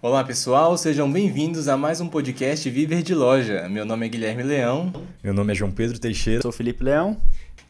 [0.00, 3.68] Olá pessoal, sejam bem-vindos a mais um podcast Viver de Loja.
[3.68, 4.92] Meu nome é Guilherme Leão.
[5.24, 6.40] Meu nome é João Pedro Teixeira.
[6.40, 7.16] Sou Felipe Leão.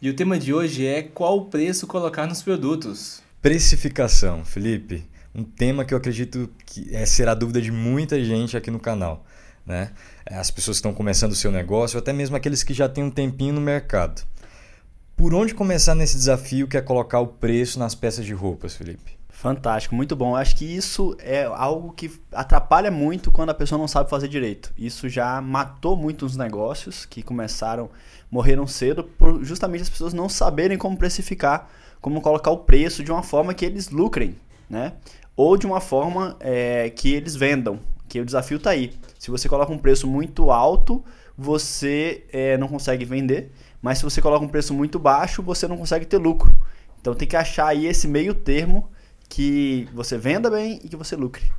[0.00, 3.22] E o tema de hoje é qual preço colocar nos produtos.
[3.40, 5.06] Precificação, Felipe.
[5.34, 9.24] Um tema que eu acredito que é, será dúvida de muita gente aqui no canal.
[9.64, 9.90] Né?
[10.26, 13.04] As pessoas que estão começando o seu negócio, ou até mesmo aqueles que já têm
[13.04, 14.22] um tempinho no mercado.
[15.16, 19.17] Por onde começar nesse desafio que é colocar o preço nas peças de roupas, Felipe?
[19.38, 20.34] Fantástico, muito bom.
[20.34, 24.72] Acho que isso é algo que atrapalha muito quando a pessoa não sabe fazer direito.
[24.76, 27.88] Isso já matou muitos negócios que começaram,
[28.28, 33.12] morreram cedo por justamente as pessoas não saberem como precificar, como colocar o preço de
[33.12, 34.34] uma forma que eles lucrem,
[34.68, 34.94] né?
[35.36, 38.92] Ou de uma forma é, que eles vendam, que o desafio está aí.
[39.20, 41.04] Se você coloca um preço muito alto,
[41.36, 45.76] você é, não consegue vender, mas se você coloca um preço muito baixo, você não
[45.76, 46.52] consegue ter lucro.
[47.00, 48.90] Então tem que achar aí esse meio termo
[49.28, 51.50] que você venda bem e que você lucre.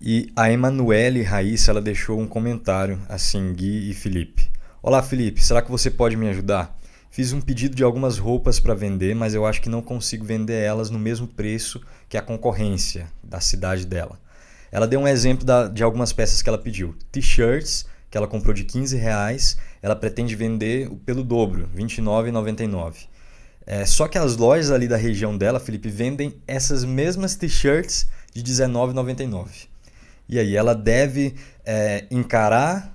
[0.00, 4.50] E a Emanuele Raíssa ela deixou um comentário assim, Gui e Felipe.
[4.82, 6.78] Olá Felipe, será que você pode me ajudar?
[7.10, 10.62] Fiz um pedido de algumas roupas para vender, mas eu acho que não consigo vender
[10.62, 14.18] elas no mesmo preço que a concorrência da cidade dela.
[14.72, 16.94] Ela deu um exemplo da, de algumas peças que ela pediu.
[17.10, 23.09] T-shirts, que ela comprou de 15 reais, ela pretende vender pelo dobro, R$ 29,99.
[23.72, 28.40] É, só que as lojas ali da região dela, Felipe, vendem essas mesmas t-shirts de
[28.40, 29.68] R$19,99.
[30.28, 32.92] E aí, ela deve é, encarar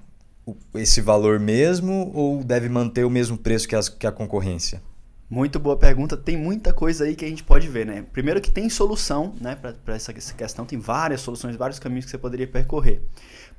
[0.73, 4.81] esse valor mesmo ou deve manter o mesmo preço que, as, que a concorrência?
[5.29, 6.17] Muito boa pergunta.
[6.17, 8.03] Tem muita coisa aí que a gente pode ver, né?
[8.11, 9.55] Primeiro que tem solução, né?
[9.55, 13.01] Para essa questão, tem várias soluções, vários caminhos que você poderia percorrer.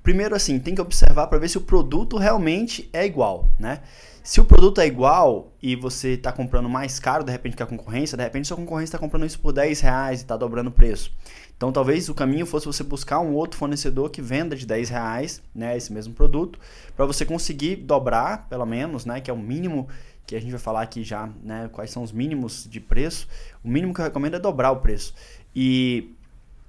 [0.02, 3.80] Primeiro, assim, tem que observar para ver se o produto realmente é igual, né?
[4.26, 7.66] Se o produto é igual e você está comprando mais caro, de repente, que a
[7.66, 10.72] concorrência, de repente sua concorrência está comprando isso por 10 reais e está dobrando o
[10.72, 11.12] preço.
[11.56, 15.40] Então, talvez o caminho fosse você buscar um outro fornecedor que venda de 10 reais,
[15.54, 16.58] né, esse mesmo produto,
[16.96, 19.86] para você conseguir dobrar, pelo menos, né, que é o mínimo
[20.26, 23.28] que a gente vai falar aqui já, né, quais são os mínimos de preço.
[23.62, 25.14] O mínimo que eu recomendo é dobrar o preço.
[25.54, 26.12] E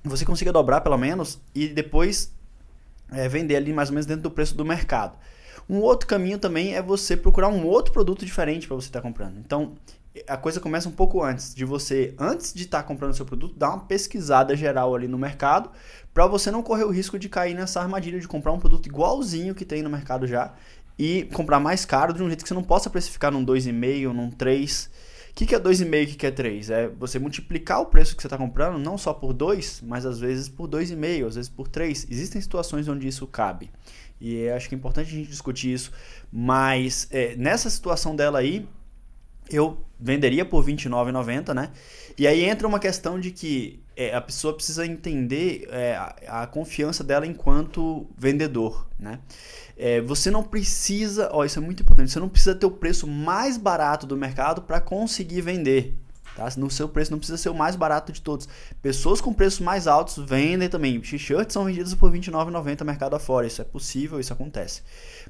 [0.03, 2.31] você consiga dobrar, pelo menos, e depois
[3.11, 5.17] é, vender ali mais ou menos dentro do preço do mercado.
[5.69, 9.07] Um outro caminho também é você procurar um outro produto diferente para você estar tá
[9.07, 9.37] comprando.
[9.37, 9.73] Então,
[10.27, 13.55] a coisa começa um pouco antes de você, antes de estar tá comprando seu produto,
[13.55, 15.69] dar uma pesquisada geral ali no mercado,
[16.13, 19.53] para você não correr o risco de cair nessa armadilha de comprar um produto igualzinho
[19.53, 20.53] que tem no mercado já
[20.97, 24.31] e comprar mais caro de um jeito que você não possa precificar num 2,5, num
[24.31, 24.89] 3.
[25.37, 26.69] Que, que é 2,5 e o que, que é 3?
[26.71, 30.19] É você multiplicar o preço que você está comprando, não só por 2, mas às
[30.19, 32.07] vezes por 2,5, às vezes por 3.
[32.09, 33.69] Existem situações onde isso cabe.
[34.19, 35.91] E acho que é importante a gente discutir isso.
[36.31, 38.67] Mas é, nessa situação dela aí,
[39.47, 41.71] eu venderia por R$29,90, né?
[42.17, 46.47] E aí entra uma questão de que é, a pessoa precisa entender é, a, a,
[46.47, 49.19] confiança dela enquanto vendedor, né?
[49.75, 53.07] É, você não precisa, ó, isso é muito importante, você não precisa ter o preço
[53.07, 55.95] mais barato do mercado para conseguir vender.
[56.35, 56.47] Tá?
[56.57, 58.47] No seu preço não precisa ser o mais barato de todos.
[58.79, 60.99] Pessoas com preços mais altos vendem também.
[61.01, 63.47] T-shirts são vendidas por R$29,90 mercado afora.
[63.47, 64.83] Isso é possível, isso acontece.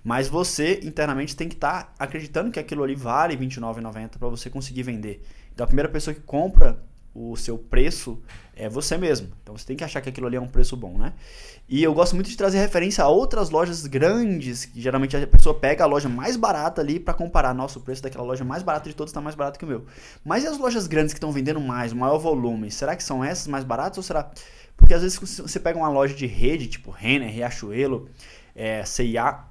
[0.04, 4.50] Mas você internamente tem que estar tá acreditando que aquilo ali vale R$29,90 para você
[4.50, 5.24] conseguir vender.
[5.54, 6.78] Então a primeira pessoa que compra
[7.18, 8.22] o seu preço
[8.56, 9.30] é você mesmo.
[9.42, 11.14] Então você tem que achar que aquilo ali é um preço bom, né?
[11.68, 15.56] E eu gosto muito de trazer referência a outras lojas grandes, que geralmente a pessoa
[15.56, 17.56] pega a loja mais barata ali para comparar.
[17.56, 19.86] Nossa, o preço daquela loja mais barata de todos está mais barato que o meu.
[20.24, 22.70] Mas e as lojas grandes que estão vendendo mais, maior volume?
[22.70, 24.32] Será que são essas mais baratas ou será.
[24.78, 28.08] Porque às vezes você pega uma loja de rede, tipo Renner, Riachuelo,
[28.56, 29.44] é, CIA,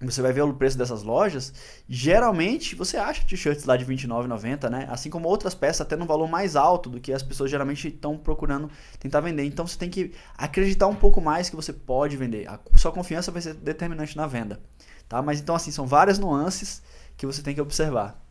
[0.00, 1.52] você vai ver o preço dessas lojas,
[1.88, 4.86] geralmente você acha t-shirts lá de R$29,90, né?
[4.90, 8.18] Assim como outras peças até no valor mais alto do que as pessoas geralmente estão
[8.18, 8.70] procurando
[9.00, 9.44] tentar vender.
[9.44, 12.46] Então você tem que acreditar um pouco mais que você pode vender.
[12.46, 14.60] A sua confiança vai ser determinante na venda,
[15.08, 15.22] tá?
[15.22, 16.82] Mas então assim, são várias nuances
[17.16, 18.22] que você tem que observar.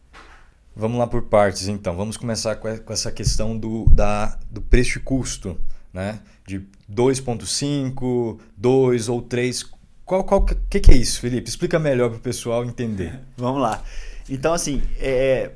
[0.76, 1.96] Vamos lá por partes então.
[1.96, 5.58] Vamos começar com essa questão do, da, do preço e custo,
[5.92, 6.20] né?
[6.46, 6.60] De
[6.92, 9.75] 2.5, 2 ou 3
[10.06, 11.50] qual, qual que, que é isso, Felipe?
[11.50, 13.20] Explica melhor para o pessoal entender.
[13.36, 13.84] Vamos lá.
[14.30, 15.54] Então, assim, é,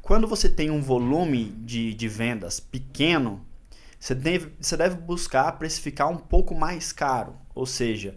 [0.00, 3.44] quando você tem um volume de, de vendas pequeno,
[3.98, 7.34] você deve, você deve buscar precificar um pouco mais caro.
[7.54, 8.16] Ou seja,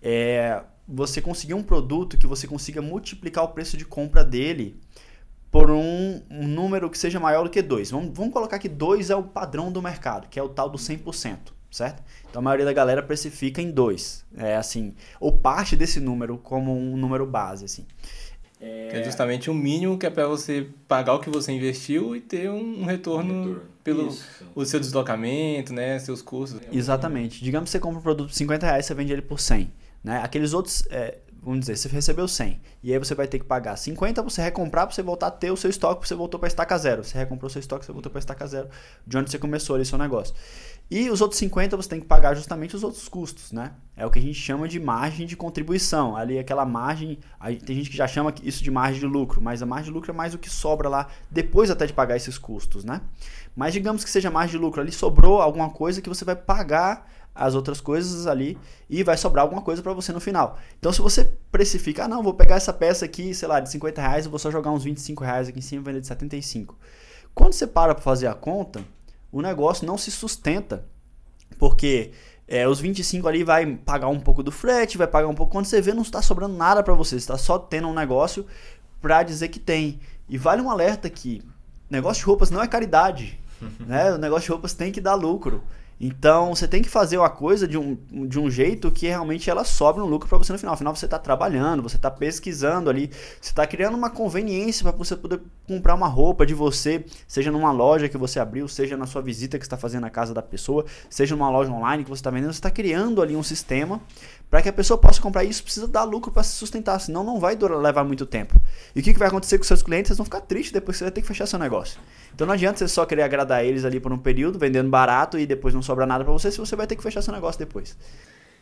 [0.00, 4.80] é, você conseguir um produto que você consiga multiplicar o preço de compra dele
[5.50, 7.90] por um, um número que seja maior do que 2.
[7.90, 10.78] Vamos, vamos colocar que 2 é o padrão do mercado, que é o tal do
[10.78, 12.02] 100% certo?
[12.28, 16.76] Então a maioria da galera precifica em 2, é assim, ou parte desse número como
[16.76, 17.86] um número base, assim.
[18.60, 18.88] É...
[18.90, 22.20] Que é justamente o mínimo que é para você pagar o que você investiu e
[22.20, 23.62] ter um retorno, um retorno.
[23.84, 26.60] pelo Isso, o seu deslocamento, né, seus custos.
[26.72, 27.44] Exatamente.
[27.44, 29.70] Digamos que você compra um produto por 50 reais, você vende ele por 100.
[30.02, 30.20] Né?
[30.22, 33.76] Aqueles outros, é, vamos dizer, você recebeu 100 e aí você vai ter que pagar
[33.76, 36.46] 50 para você recomprar, para você voltar a ter o seu estoque, você voltou para
[36.48, 37.04] estaca zero.
[37.04, 38.68] Você recomprou o seu estoque, você voltou para estaca zero,
[39.06, 40.34] de onde você começou ali seu negócio.
[40.88, 43.72] E os outros 50 você tem que pagar justamente os outros custos, né?
[43.96, 46.16] É o que a gente chama de margem de contribuição.
[46.16, 49.60] Ali aquela margem, aí tem gente que já chama isso de margem de lucro, mas
[49.62, 52.38] a margem de lucro é mais o que sobra lá depois até de pagar esses
[52.38, 53.00] custos, né?
[53.56, 57.10] Mas digamos que seja margem de lucro, ali sobrou alguma coisa que você vai pagar
[57.34, 58.56] as outras coisas ali
[58.88, 60.56] e vai sobrar alguma coisa para você no final.
[60.78, 64.00] Então, se você precifica, ah, não, vou pegar essa peça aqui, sei lá, de 50
[64.00, 66.78] reais, eu vou só jogar uns 25 reais aqui em cima e vender de 75.
[67.34, 68.82] Quando você para para fazer a conta,
[69.36, 70.86] o negócio não se sustenta,
[71.58, 72.12] porque
[72.48, 75.52] é, os 25 ali vai pagar um pouco do frete, vai pagar um pouco.
[75.52, 78.46] Quando você vê, não está sobrando nada para você, está só tendo um negócio
[79.00, 80.00] para dizer que tem.
[80.26, 81.42] E vale um alerta que
[81.90, 83.38] negócio de roupas não é caridade,
[83.80, 84.12] né?
[84.14, 85.62] O negócio de roupas tem que dar lucro.
[86.00, 87.96] Então você tem que fazer uma coisa de um,
[88.26, 90.74] de um jeito que realmente ela sobe um lucro para você no final.
[90.74, 93.10] Afinal, você está trabalhando, você está pesquisando ali,
[93.40, 97.72] você está criando uma conveniência para você poder comprar uma roupa de você, seja numa
[97.72, 100.84] loja que você abriu, seja na sua visita que está fazendo na casa da pessoa,
[101.08, 102.52] seja numa loja online que você está vendendo.
[102.52, 104.00] Você está criando ali um sistema
[104.50, 107.40] para que a pessoa possa comprar isso, precisa dar lucro para se sustentar, senão não
[107.40, 108.60] vai durar, levar muito tempo.
[108.94, 110.10] E o que, que vai acontecer com seus clientes?
[110.10, 112.00] Eles vão ficar tristes depois que você vai ter que fechar seu negócio.
[112.34, 115.46] Então não adianta você só querer agradar eles ali por um período, vendendo barato e
[115.46, 117.96] depois não sobra nada para você, se você vai ter que fechar seu negócio depois.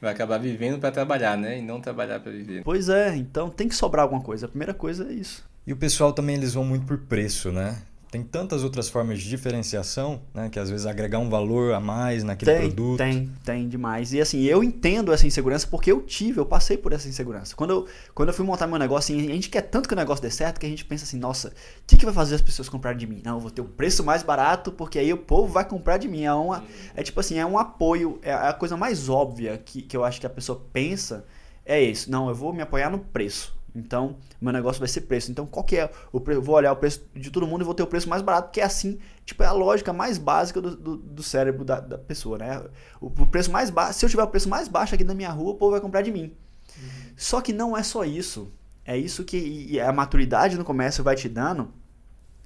[0.00, 1.58] Vai acabar vivendo para trabalhar, né?
[1.58, 2.62] E não trabalhar para viver.
[2.64, 4.46] Pois é, então tem que sobrar alguma coisa.
[4.46, 5.44] A primeira coisa é isso.
[5.66, 7.80] E o pessoal também eles vão muito por preço, né?
[8.14, 10.48] Tem tantas outras formas de diferenciação, né?
[10.48, 12.98] Que às vezes agregar um valor a mais naquele tem, produto.
[12.98, 14.12] Tem, tem demais.
[14.12, 17.56] E assim, eu entendo essa insegurança porque eu tive, eu passei por essa insegurança.
[17.56, 19.96] Quando eu, quando eu fui montar meu negócio, assim, a gente quer tanto que o
[19.96, 21.52] negócio dê certo que a gente pensa assim, nossa, o
[21.88, 23.20] que, que vai fazer as pessoas comprarem de mim?
[23.24, 25.98] Não, eu vou ter o um preço mais barato porque aí o povo vai comprar
[25.98, 26.22] de mim.
[26.22, 26.62] É, uma,
[26.94, 30.20] é tipo assim, é um apoio, é a coisa mais óbvia que, que eu acho
[30.20, 31.24] que a pessoa pensa
[31.66, 32.08] é isso.
[32.08, 33.52] Não, eu vou me apoiar no preço.
[33.74, 35.30] Então, meu negócio vai ser preço.
[35.30, 36.40] Então, qual que é o preço?
[36.40, 38.60] Vou olhar o preço de todo mundo e vou ter o preço mais barato, que
[38.60, 42.38] é assim, tipo, é a lógica mais básica do, do, do cérebro da, da, pessoa,
[42.38, 42.62] né?
[43.00, 45.30] O, o preço mais baixo, se eu tiver o preço mais baixo aqui na minha
[45.30, 46.32] rua, o povo vai comprar de mim.
[46.76, 47.12] Uhum.
[47.16, 48.52] Só que não é só isso.
[48.84, 51.72] É isso que a maturidade no comércio vai te dando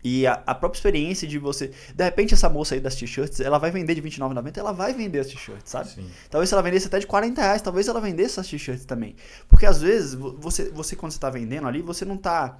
[0.02, 1.72] e a, a, própria experiência de você.
[1.94, 5.20] De repente, essa moça aí das t-shirts, ela vai vender de R$29,90, ela vai vender
[5.20, 5.90] as t-shirts, sabe?
[5.90, 6.08] Sim.
[6.30, 9.16] Talvez se ela vendesse até de 40 reais, talvez ela vendesse essas t-shirts também.
[9.48, 12.58] Porque às vezes, você, você quando você está vendendo ali, você não está.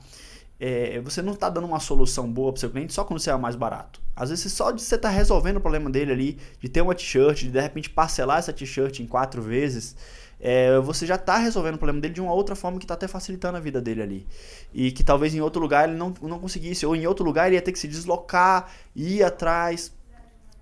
[0.61, 3.37] É, você não está dando uma solução boa para seu cliente só quando você é
[3.37, 4.01] mais barato.
[4.17, 6.97] Às vezes, só de você estar tá resolvendo o problema dele ali, de ter uma
[6.97, 9.95] t-shirt, de de repente parcelar essa t-shirt em quatro vezes,
[10.41, 13.09] é, você já está resolvendo o problema dele de uma outra forma que está até
[13.09, 14.27] facilitando a vida dele ali.
[14.73, 17.57] E que talvez em outro lugar ele não, não conseguisse, ou em outro lugar ele
[17.57, 19.93] ia ter que se deslocar, ir atrás.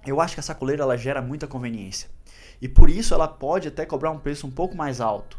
[0.06, 2.08] Eu acho que a sacoleira ela gera muita conveniência.
[2.60, 5.38] E por isso ela pode até cobrar um preço um pouco mais alto.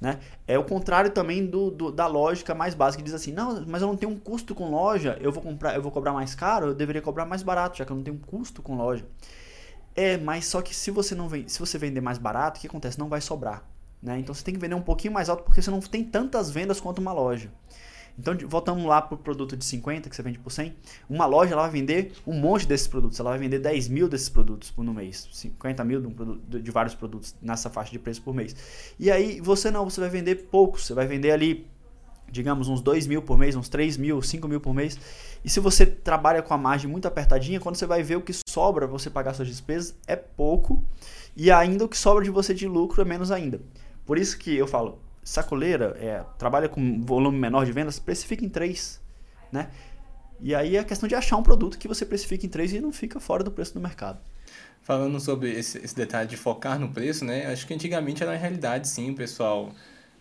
[0.00, 0.18] Né?
[0.48, 3.82] É o contrário também do, do, da lógica mais básica que diz assim, não, mas
[3.82, 6.68] eu não tenho um custo com loja, eu vou comprar, eu vou cobrar mais caro,
[6.68, 9.06] eu deveria cobrar mais barato, já que eu não tenho um custo com loja.
[9.94, 12.66] É, mas só que se você não vem, se você vender mais barato, o que
[12.66, 12.98] acontece?
[12.98, 13.62] Não vai sobrar.
[14.02, 14.18] Né?
[14.18, 16.80] Então você tem que vender um pouquinho mais alto porque você não tem tantas vendas
[16.80, 17.50] quanto uma loja.
[18.18, 20.74] Então voltamos lá para o produto de 50 que você vende por 100.
[21.08, 23.18] Uma loja ela vai vender um monte desses produtos.
[23.18, 25.28] Ela vai vender 10 mil desses produtos por no mês.
[25.32, 28.54] 50 mil de, um produto, de vários produtos nessa faixa de preço por mês.
[28.98, 30.86] E aí você não, você vai vender poucos.
[30.86, 31.66] Você vai vender ali,
[32.30, 34.98] digamos, uns 2 mil por mês, uns 3 mil, 5 mil por mês.
[35.42, 38.34] E se você trabalha com a margem muito apertadinha, quando você vai ver o que
[38.46, 40.84] sobra para você pagar suas despesas, é pouco.
[41.34, 43.58] E ainda o que sobra de você de lucro é menos ainda.
[44.04, 48.48] Por isso que eu falo, sacoleira é, trabalha com volume menor de vendas, precifica em
[48.48, 49.00] 3,
[49.50, 49.70] né?
[50.40, 52.80] E aí é a questão de achar um produto que você precifica em 3 e
[52.80, 54.18] não fica fora do preço do mercado.
[54.82, 57.46] Falando sobre esse, esse detalhe de focar no preço, né?
[57.46, 59.72] Acho que antigamente era uma realidade, sim, pessoal...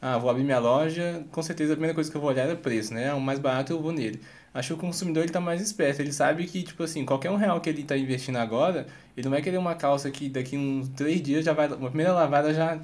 [0.04, 2.54] Ah, vou abrir minha loja, com certeza a primeira coisa que eu vou olhar é
[2.54, 3.14] o preço, né?
[3.14, 4.20] O mais barato eu vou nele
[4.54, 6.02] acho que o consumidor ele tá mais esperto.
[6.02, 9.32] Ele sabe que, tipo assim, qualquer um real que ele tá investindo agora, ele não
[9.32, 11.68] vai querer uma calça que daqui uns três dias já vai.
[11.68, 12.80] Uma primeira lavada já,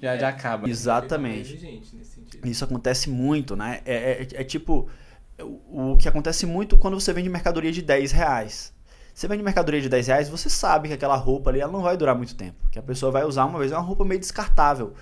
[0.00, 0.18] já, é.
[0.18, 0.68] já acaba.
[0.68, 1.80] Exatamente.
[2.44, 3.80] Isso acontece muito, né?
[3.84, 4.88] É, é, é, tipo.
[5.68, 8.72] O que acontece muito quando você vende mercadoria de 10 reais.
[9.12, 11.96] Você vende mercadoria de 10 reais, você sabe que aquela roupa ali ela não vai
[11.96, 12.56] durar muito tempo.
[12.70, 14.94] Que a pessoa vai usar uma vez, é uma roupa meio descartável.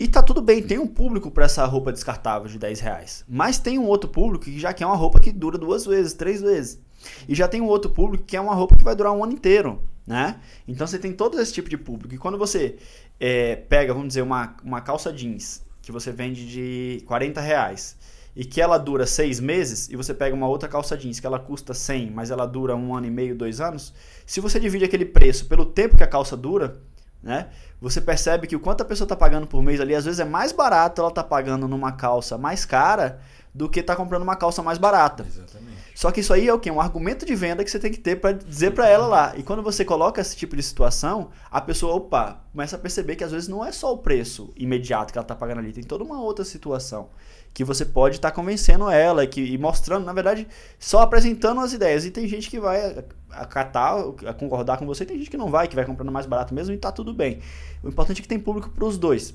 [0.00, 3.22] E tá tudo bem, tem um público para essa roupa descartável de 10 reais.
[3.28, 6.40] Mas tem um outro público que já quer uma roupa que dura duas vezes, três
[6.40, 6.80] vezes.
[7.28, 9.34] E já tem um outro público que é uma roupa que vai durar um ano
[9.34, 10.40] inteiro, né?
[10.66, 12.14] Então você tem todo esse tipo de público.
[12.14, 12.78] E quando você
[13.20, 17.94] é, pega, vamos dizer, uma, uma calça jeans que você vende de 40 reais
[18.34, 21.38] e que ela dura seis meses, e você pega uma outra calça jeans que ela
[21.38, 23.92] custa 100, mas ela dura um ano e meio, dois anos,
[24.24, 26.80] se você divide aquele preço pelo tempo que a calça dura,
[27.22, 27.48] né?
[27.80, 30.24] Você percebe que o quanto a pessoa está pagando por mês ali, às vezes é
[30.24, 33.20] mais barato ela tá pagando numa calça mais cara
[33.52, 35.24] do que tá comprando uma calça mais barata.
[35.26, 35.80] Exatamente.
[35.94, 36.70] Só que isso aí é o quê?
[36.70, 39.32] Um argumento de venda que você tem que ter para dizer para ela lá.
[39.36, 43.24] E quando você coloca esse tipo de situação, a pessoa, opa, começa a perceber que
[43.24, 46.04] às vezes não é só o preço imediato que ela tá pagando ali, tem toda
[46.04, 47.10] uma outra situação
[47.52, 50.46] que você pode estar tá convencendo ela que, e mostrando, na verdade,
[50.78, 52.04] só apresentando as ideias.
[52.04, 55.68] E tem gente que vai acatar, a concordar com você, tem gente que não vai,
[55.68, 57.40] que vai comprando mais barato mesmo e tá tudo bem.
[57.82, 59.34] O importante é que tem público para os dois.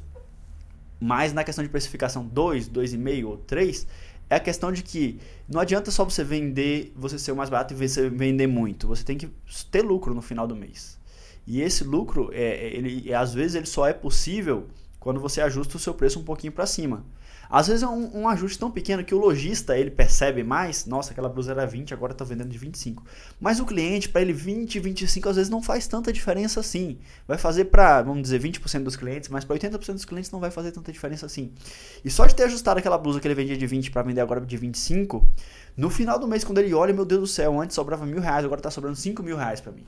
[0.99, 3.85] Mas na questão de precificação 2, 2,5 ou 3,
[4.29, 7.73] é a questão de que não adianta só você vender, você ser o mais barato
[7.73, 8.87] e você vender muito.
[8.87, 9.29] Você tem que
[9.69, 10.97] ter lucro no final do mês.
[11.45, 14.67] E esse lucro, é, ele, às vezes, ele só é possível
[14.99, 17.05] quando você ajusta o seu preço um pouquinho para cima.
[17.49, 21.11] Às vezes é um, um, ajuste tão pequeno que o lojista ele percebe mais, nossa,
[21.11, 23.03] aquela blusa era 20, agora está vendendo de 25.
[23.39, 26.97] Mas o cliente, para ele 20, 25, às vezes não faz tanta diferença assim.
[27.27, 30.51] Vai fazer para, vamos dizer, 20% dos clientes, mas para 80% dos clientes não vai
[30.51, 31.51] fazer tanta diferença assim.
[32.03, 34.41] E só de ter ajustado aquela blusa que ele vendia de 20 para vender agora
[34.41, 35.27] de 25,
[35.77, 38.45] no final do mês, quando ele olha, meu Deus do céu, antes sobrava mil reais,
[38.45, 39.85] agora está sobrando 5 mil reais para mim.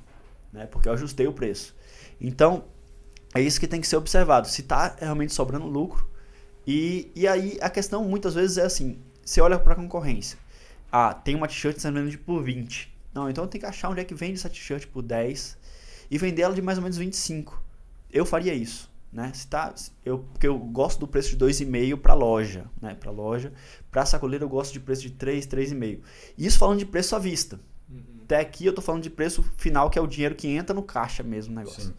[0.51, 0.65] Né?
[0.65, 1.75] Porque eu ajustei o preço.
[2.19, 2.65] Então,
[3.33, 4.47] é isso que tem que ser observado.
[4.47, 6.09] Se está realmente sobrando lucro,
[6.67, 10.37] e, e aí a questão muitas vezes é assim: você olha para a concorrência.
[10.91, 12.93] Ah, tem uma t-shirt sendo vendida por 20.
[13.13, 15.57] Não, então eu tenho que achar onde é que vende essa t-shirt por 10
[16.11, 17.61] e vender ela de mais ou menos 25.
[18.11, 19.31] Eu faria isso, né?
[19.33, 19.73] Se tá,
[20.05, 22.95] eu, porque eu gosto do preço de 2,5 para loja, né?
[22.95, 23.53] Para loja,
[23.89, 25.99] para sacoleira eu gosto de preço de 3, 3,5.
[26.37, 27.59] Isso falando de preço à vista.
[27.89, 28.03] Uhum.
[28.23, 30.83] Até aqui eu tô falando de preço final, que é o dinheiro que entra no
[30.83, 31.81] caixa mesmo o negócio.
[31.81, 31.93] Sim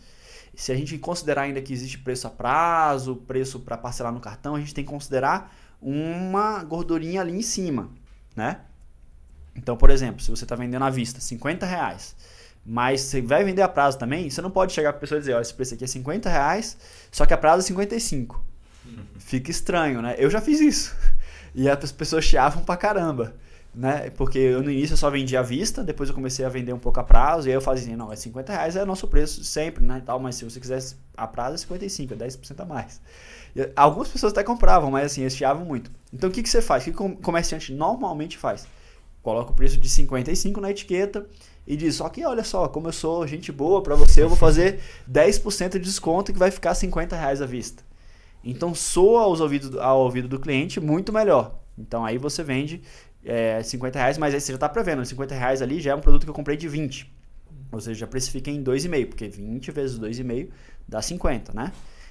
[0.59, 4.57] se a gente considerar ainda que existe preço a prazo, preço para parcelar no cartão,
[4.57, 7.88] a gente tem que considerar uma gordurinha ali em cima,
[8.35, 8.62] né?
[9.55, 12.17] Então, por exemplo, se você está vendendo à vista 50 reais,
[12.67, 15.21] mas você vai vender a prazo também, você não pode chegar para a pessoa e
[15.21, 16.77] dizer, olha, esse preço aqui é 50 reais,
[17.12, 18.45] só que a prazo é 55.
[18.85, 19.05] Uhum.
[19.17, 20.17] Fica estranho, né?
[20.19, 20.97] Eu já fiz isso.
[21.55, 23.35] E as pessoas chiavam pra caramba
[23.75, 24.11] né?
[24.11, 26.79] Porque eu, no início eu só vendia à vista, depois eu comecei a vender um
[26.79, 29.45] pouco a prazo, e aí eu fazia assim, não, é 50 reais é nosso preço
[29.45, 30.03] sempre, né?
[30.05, 33.01] Tal, mas se você quisesse a prazo é 55, é 10% a mais.
[33.55, 35.91] E, algumas pessoas até compravam, mas assim, eles chiavam muito.
[36.13, 36.87] Então o que, que você faz?
[36.87, 38.67] O que o comerciante normalmente faz?
[39.23, 41.27] Coloca o preço de 55 na etiqueta
[41.67, 44.39] e diz, só que olha só, como eu sou gente boa para você, eu vou
[44.39, 47.83] fazer 10% de desconto que vai ficar 50 reais à vista.
[48.43, 51.59] Então soa aos ouvidos, ao ouvido do cliente muito melhor.
[51.77, 52.83] Então aí você vende
[53.29, 56.01] é, 50 reais, mas aí você já está prevendo, 50 reais ali já é um
[56.01, 57.13] produto que eu comprei de 20.
[57.71, 60.49] Ou seja, já precifiquei em 2,5, porque 20 vezes 2,5
[60.89, 61.71] dá 50, né?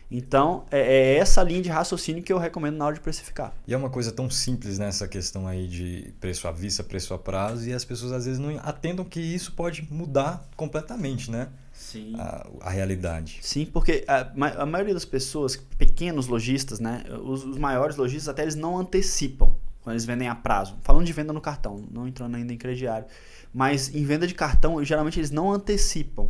[0.10, 3.54] Então, é, é, essa linha de raciocínio que eu recomendo na hora de precificar.
[3.68, 7.20] E é uma coisa tão simples nessa questão aí de preço à vista, preço a
[7.20, 11.50] prazo, e as pessoas às vezes não atendam que isso pode mudar completamente, né?
[11.74, 12.14] Sim.
[12.18, 13.40] A, a realidade.
[13.42, 14.32] Sim, porque a,
[14.62, 17.04] a, maioria das pessoas, pequenos lojistas, né?
[17.26, 19.54] Os, os maiores lojistas até eles não antecipam
[19.88, 20.76] quando eles vendem a prazo.
[20.82, 23.08] Falando de venda no cartão, não entrando ainda em crediário.
[23.54, 26.30] Mas em venda de cartão, geralmente eles não antecipam.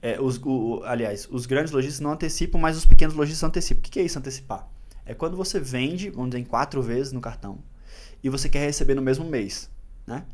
[0.00, 3.80] É, os, o, aliás, os grandes lojistas não antecipam, mas os pequenos lojistas antecipam.
[3.80, 4.68] O que, que é isso antecipar?
[5.04, 7.58] É quando você vende, vamos dizer, em quatro vezes no cartão
[8.22, 9.68] e você quer receber no mesmo mês.
[10.06, 10.24] Né?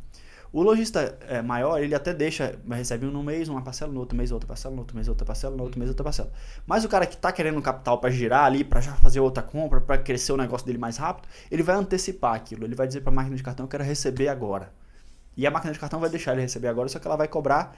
[0.53, 4.17] O lojista é, maior, ele até deixa, recebe um no mês, uma parcela, no outro
[4.17, 6.33] mês outra parcela, no outro mês outra parcela, no outro mês outra parcela.
[6.67, 9.81] Mas o cara que está querendo capital para girar ali, para já fazer outra compra,
[9.81, 12.65] para crescer o negócio dele mais rápido, ele vai antecipar aquilo.
[12.65, 14.73] Ele vai dizer para a máquina de cartão, eu quero receber agora.
[15.37, 17.77] E a máquina de cartão vai deixar ele receber agora, só que ela vai cobrar,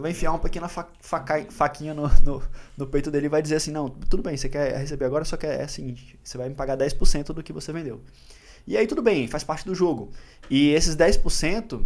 [0.00, 2.42] vai enfiar uma pequena fa faca, faquinha no, no,
[2.76, 5.38] no, peito dele e vai dizer assim, não, tudo bem, você quer receber agora, só
[5.38, 8.02] que é, é o seguinte, você vai me pagar 10% do que você vendeu.
[8.66, 10.10] E aí tudo bem, faz parte do jogo.
[10.50, 11.82] E esses 10%,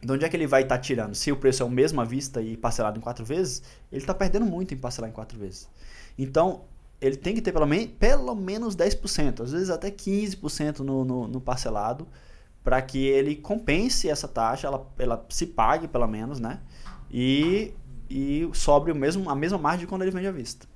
[0.00, 1.14] de onde é que ele vai estar tá tirando?
[1.14, 4.14] Se o preço é o mesmo à vista e parcelado em quatro vezes, ele está
[4.14, 5.68] perdendo muito em parcelar em quatro vezes.
[6.16, 6.62] Então,
[7.00, 11.28] ele tem que ter pelo, men pelo menos 10%, às vezes até 15% no, no,
[11.28, 12.06] no parcelado,
[12.62, 16.60] para que ele compense essa taxa, ela, ela se pague pelo menos, né?
[17.10, 17.72] E,
[18.10, 20.66] e sobre o mesmo, a mesma margem quando ele vende à vista.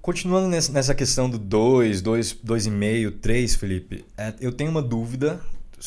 [0.00, 5.40] Continuando nessa questão do 2, 2,5, 3, Felipe, é, eu tenho uma dúvida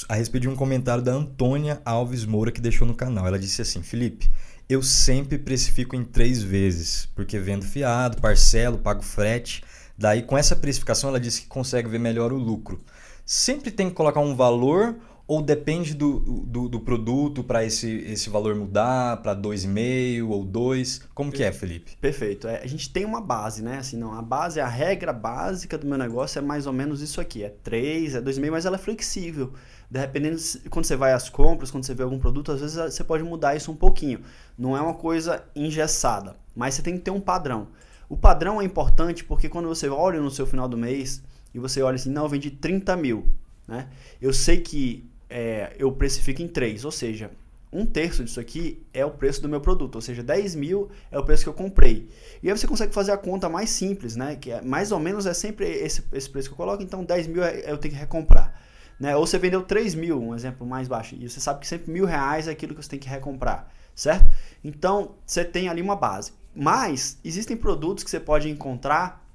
[0.07, 3.27] a respeito de um comentário da Antônia Alves Moura que deixou no canal.
[3.27, 4.31] Ela disse assim: Felipe,
[4.69, 9.63] eu sempre precifico em três vezes, porque vendo fiado, parcelo, pago frete.
[9.97, 12.81] Daí, com essa precificação, ela disse que consegue ver melhor o lucro.
[13.25, 14.95] Sempre tem que colocar um valor
[15.27, 21.03] Ou depende do, do, do produto para esse, esse valor mudar para 2,5 ou 2?
[21.13, 21.95] Como que é, Felipe?
[22.01, 22.49] Perfeito.
[22.49, 23.77] É, a gente tem uma base, né?
[23.77, 27.21] Assim, não, a base, a regra básica do meu negócio é mais ou menos isso
[27.21, 27.43] aqui.
[27.43, 29.53] É 3, é 2,5, mas ela é flexível.
[29.91, 30.37] Dependendo,
[30.69, 33.57] quando você vai às compras, quando você vê algum produto, às vezes você pode mudar
[33.57, 34.21] isso um pouquinho.
[34.57, 37.67] Não é uma coisa engessada, mas você tem que ter um padrão.
[38.07, 41.21] O padrão é importante porque quando você olha no seu final do mês
[41.53, 43.27] e você olha assim, não, eu vendi 30 mil,
[43.67, 43.89] né?
[44.21, 47.29] Eu sei que é, eu precifico em 3, ou seja,
[47.69, 51.19] um terço disso aqui é o preço do meu produto, ou seja, 10 mil é
[51.19, 52.07] o preço que eu comprei.
[52.41, 54.37] E aí você consegue fazer a conta mais simples, né?
[54.37, 57.27] Que é, mais ou menos é sempre esse, esse preço que eu coloco, então 10
[57.27, 58.70] mil é, eu tenho que recomprar.
[59.01, 59.15] Né?
[59.15, 62.05] Ou você vendeu 3 mil, um exemplo mais baixo, e você sabe que sempre mil
[62.05, 64.29] reais é aquilo que você tem que recomprar, certo?
[64.63, 66.33] Então você tem ali uma base.
[66.55, 69.27] Mas existem produtos que você pode encontrar,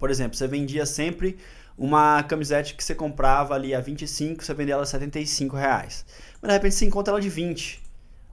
[0.00, 1.38] por exemplo, você vendia sempre
[1.78, 6.04] uma camiseta que você comprava ali a 25, você vendia ela a 75 reais.
[6.40, 7.80] Mas de repente você encontra ela de 20.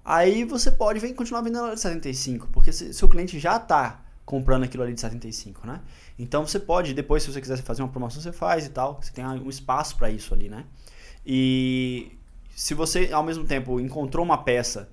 [0.03, 4.83] Aí você pode continuar vendendo ela de 75, porque seu cliente já está comprando aquilo
[4.83, 5.81] ali de 75, né?
[6.19, 9.11] Então você pode, depois se você quiser fazer uma promoção, você faz e tal, você
[9.11, 10.65] tem um espaço para isso ali, né?
[11.25, 12.11] E
[12.55, 14.87] se você ao mesmo tempo encontrou uma peça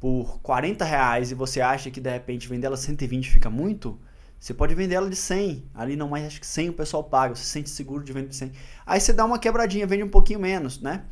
[0.00, 4.00] por 40 reais e você acha que de repente vender ela 120 fica muito,
[4.38, 5.62] você pode vender ela de 100.
[5.74, 7.34] Ali não mais acho que 100 o pessoal paga.
[7.34, 8.52] Você se sente seguro de vender de 100.
[8.86, 11.04] Aí você dá uma quebradinha, vende um pouquinho menos, né?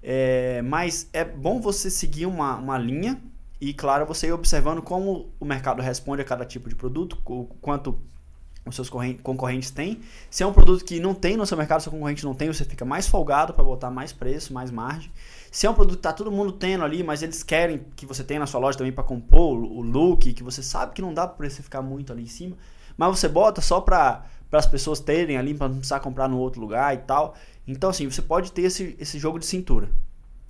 [0.00, 3.20] É, mas é bom você seguir uma, uma linha
[3.60, 7.44] e, claro, você ir observando como o mercado responde a cada tipo de produto, o
[7.60, 7.98] quanto
[8.64, 10.00] os seus concorrentes têm.
[10.30, 12.64] Se é um produto que não tem no seu mercado, seu concorrente não tem, você
[12.64, 15.10] fica mais folgado para botar mais preço, mais margem.
[15.50, 18.22] Se é um produto que tá todo mundo tendo ali, mas eles querem que você
[18.22, 21.26] tenha na sua loja também para compor o look, que você sabe que não dá
[21.26, 22.56] para você ficar muito ali em cima,
[22.96, 26.60] mas você bota só para as pessoas terem ali, para não precisar comprar no outro
[26.60, 27.34] lugar e tal.
[27.66, 29.88] Então, assim, você pode ter esse, esse jogo de cintura,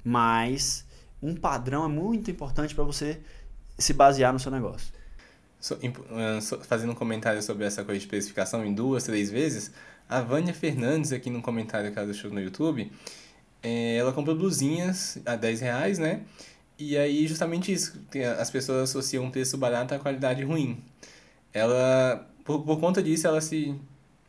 [0.05, 0.85] mas
[1.23, 3.21] um padrão é muito importante para você
[3.79, 4.93] se basear no seu negócio.
[5.73, 9.73] Uh, fazendo um comentário sobre essa coisa de especificação em duas, três vezes,
[10.09, 12.91] a Vânia Fernandes, aqui no comentário que ela deixou no YouTube,
[13.63, 16.23] é, ela compra blusinhas a 10 reais, né?
[16.79, 18.01] E aí, justamente isso,
[18.39, 20.81] as pessoas associam um preço barato à qualidade ruim.
[21.53, 23.75] Ela, por, por conta disso, ela se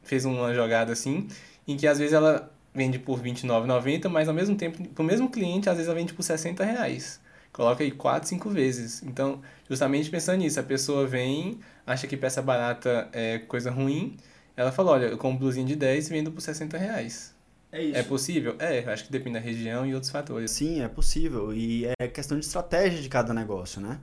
[0.04, 1.28] fez uma jogada assim,
[1.68, 5.30] em que às vezes ela vende por R$29,90, mas ao mesmo tempo, para o mesmo
[5.30, 7.20] cliente, às vezes ela vende por 60 reais.
[7.52, 9.02] Coloca aí 4, 5 vezes.
[9.04, 14.18] Então, justamente pensando nisso, a pessoa vem, acha que peça barata é coisa ruim,
[14.56, 17.34] ela fala, olha, eu compro blusinha de 10 e vendo por 60 reais.
[17.72, 17.98] É isso.
[17.98, 18.56] É possível?
[18.60, 20.52] É, acho que depende da região e outros fatores.
[20.52, 21.54] Sim, é possível.
[21.54, 24.00] E é questão de estratégia de cada negócio, né?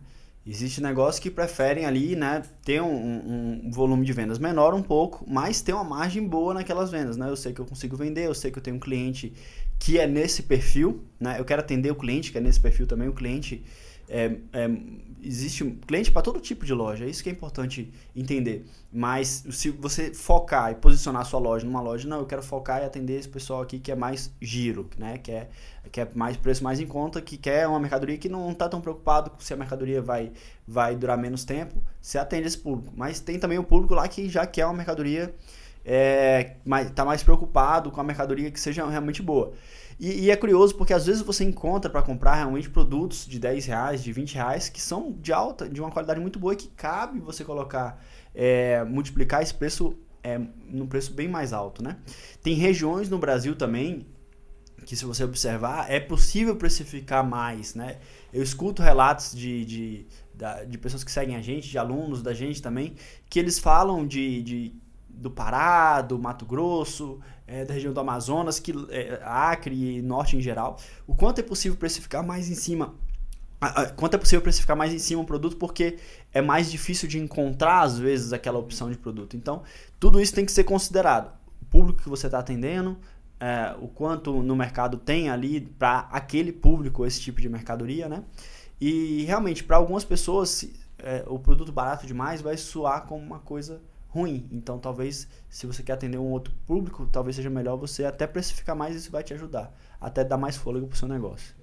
[0.48, 5.24] Existe negócios que preferem ali, né, ter um, um, volume de vendas menor um pouco,
[5.28, 7.28] mas ter uma margem boa naquelas vendas, né?
[7.28, 9.32] Eu sei que eu consigo vender, eu sei que eu tenho um cliente
[9.79, 11.39] que é nesse perfil, né?
[11.39, 13.65] Eu quero atender o cliente que é nesse perfil também, o cliente
[14.09, 14.71] é, é,
[15.23, 18.65] existe um cliente para todo tipo de loja, é isso que é importante entender.
[18.93, 22.83] Mas se você focar e posicionar a sua loja numa loja, não, eu quero focar
[22.83, 25.19] e atender esse pessoal aqui que é mais giro, né?
[25.19, 25.49] que, é,
[25.91, 28.81] que é mais preço mais em conta, que quer uma mercadoria que não está tão
[28.81, 30.33] preocupado se a mercadoria vai,
[30.67, 32.93] vai durar menos tempo, você atende esse público.
[32.97, 35.35] Mas tem também o público lá que já quer uma mercadoria,
[35.88, 39.53] é, mais, tá mais preocupado com a mercadoria que seja realmente boa.
[39.99, 43.66] E, e, é curioso porque às vezes você encontra para comprar realmente produtos de 10
[43.66, 46.68] reais, de 20 reais, que são de alta, de uma qualidade muito boa e que
[46.68, 48.03] cabe você colocar,
[48.35, 51.96] é, multiplicar esse preço é, num preço bem mais alto, né?
[52.42, 54.07] Tem regiões no Brasil também
[54.85, 57.99] que se você observar, é possível precificar mais, né?
[58.33, 60.07] Eu escuto relatos de, de,
[60.68, 62.94] de pessoas que seguem a gente, de alunos da gente também,
[63.31, 64.75] que eles falam de, de
[65.16, 70.37] do Pará, do Mato Grosso, é, da região do Amazonas, que, é, Acre e Norte
[70.37, 72.94] em geral, o quanto é possível precificar mais em cima
[73.96, 75.98] quanto é possível precificar mais em cima um produto porque
[76.33, 79.37] é mais difícil de encontrar às vezes aquela opção de produto.
[79.37, 79.62] Então,
[79.98, 81.33] tudo isso tem que ser considerado.
[81.62, 82.98] O público que você está atendendo,
[83.40, 88.22] é, o quanto no mercado tem ali para aquele público esse tipo de mercadoria, né?
[88.79, 93.81] E realmente, para algumas pessoas, é, o produto barato demais vai soar como uma coisa
[94.16, 94.48] ruim.
[94.50, 98.74] Então, talvez, se você quer atender um outro público, talvez seja melhor você até precificar
[98.74, 99.76] mais e isso vai te ajudar.
[100.00, 101.55] Até dar mais fôlego para o seu negócio.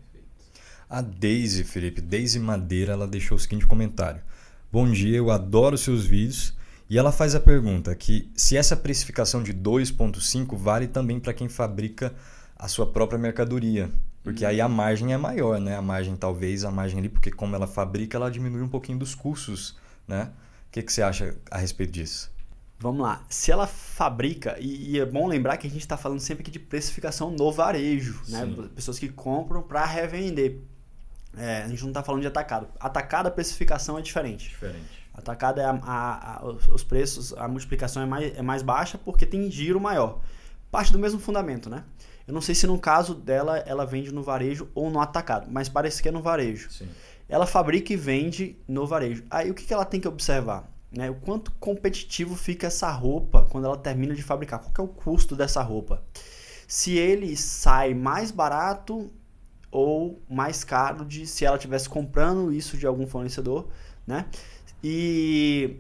[0.88, 4.22] A Daisy, Felipe, Daisy Madeira, ela deixou o seguinte comentário.
[4.72, 6.56] Bom dia, eu adoro seus vídeos.
[6.90, 11.50] E ela faz a pergunta que se essa precificação de 2.5 vale também para quem
[11.50, 12.14] fabrica
[12.56, 13.90] a sua própria mercadoria.
[14.24, 15.76] Porque aí a margem é maior, né?
[15.76, 19.16] A margem talvez, a margem ali, porque como ela fabrica, ela diminui um pouquinho dos
[19.16, 19.76] custos,
[20.08, 20.32] né?
[20.68, 22.33] O que, que você acha a respeito disso?
[22.84, 23.24] Vamos lá.
[23.30, 26.52] Se ela fabrica, e, e é bom lembrar que a gente está falando sempre aqui
[26.52, 28.46] de precificação no varejo, né?
[28.76, 30.60] Pessoas que compram para revender.
[31.38, 32.68] É, a gente não está falando de atacado.
[32.78, 34.50] Atacado, a precificação é diferente.
[34.50, 35.08] Diferente.
[35.14, 39.26] Atacado é a, a, a, os preços, a multiplicação é mais, é mais baixa porque
[39.26, 40.20] tem giro maior.
[40.70, 41.86] Parte do mesmo fundamento, né?
[42.28, 45.70] Eu não sei se no caso dela ela vende no varejo ou no atacado, mas
[45.70, 46.70] parece que é no varejo.
[46.70, 46.90] Sim.
[47.30, 49.24] Ela fabrica e vende no varejo.
[49.30, 50.73] Aí o que, que ela tem que observar?
[50.94, 51.10] Né?
[51.10, 54.60] O quanto competitivo fica essa roupa quando ela termina de fabricar?
[54.60, 56.04] Qual é o custo dessa roupa?
[56.68, 59.12] Se ele sai mais barato
[59.72, 63.68] ou mais caro de se ela estivesse comprando isso de algum fornecedor,
[64.06, 64.28] né?
[64.84, 65.78] E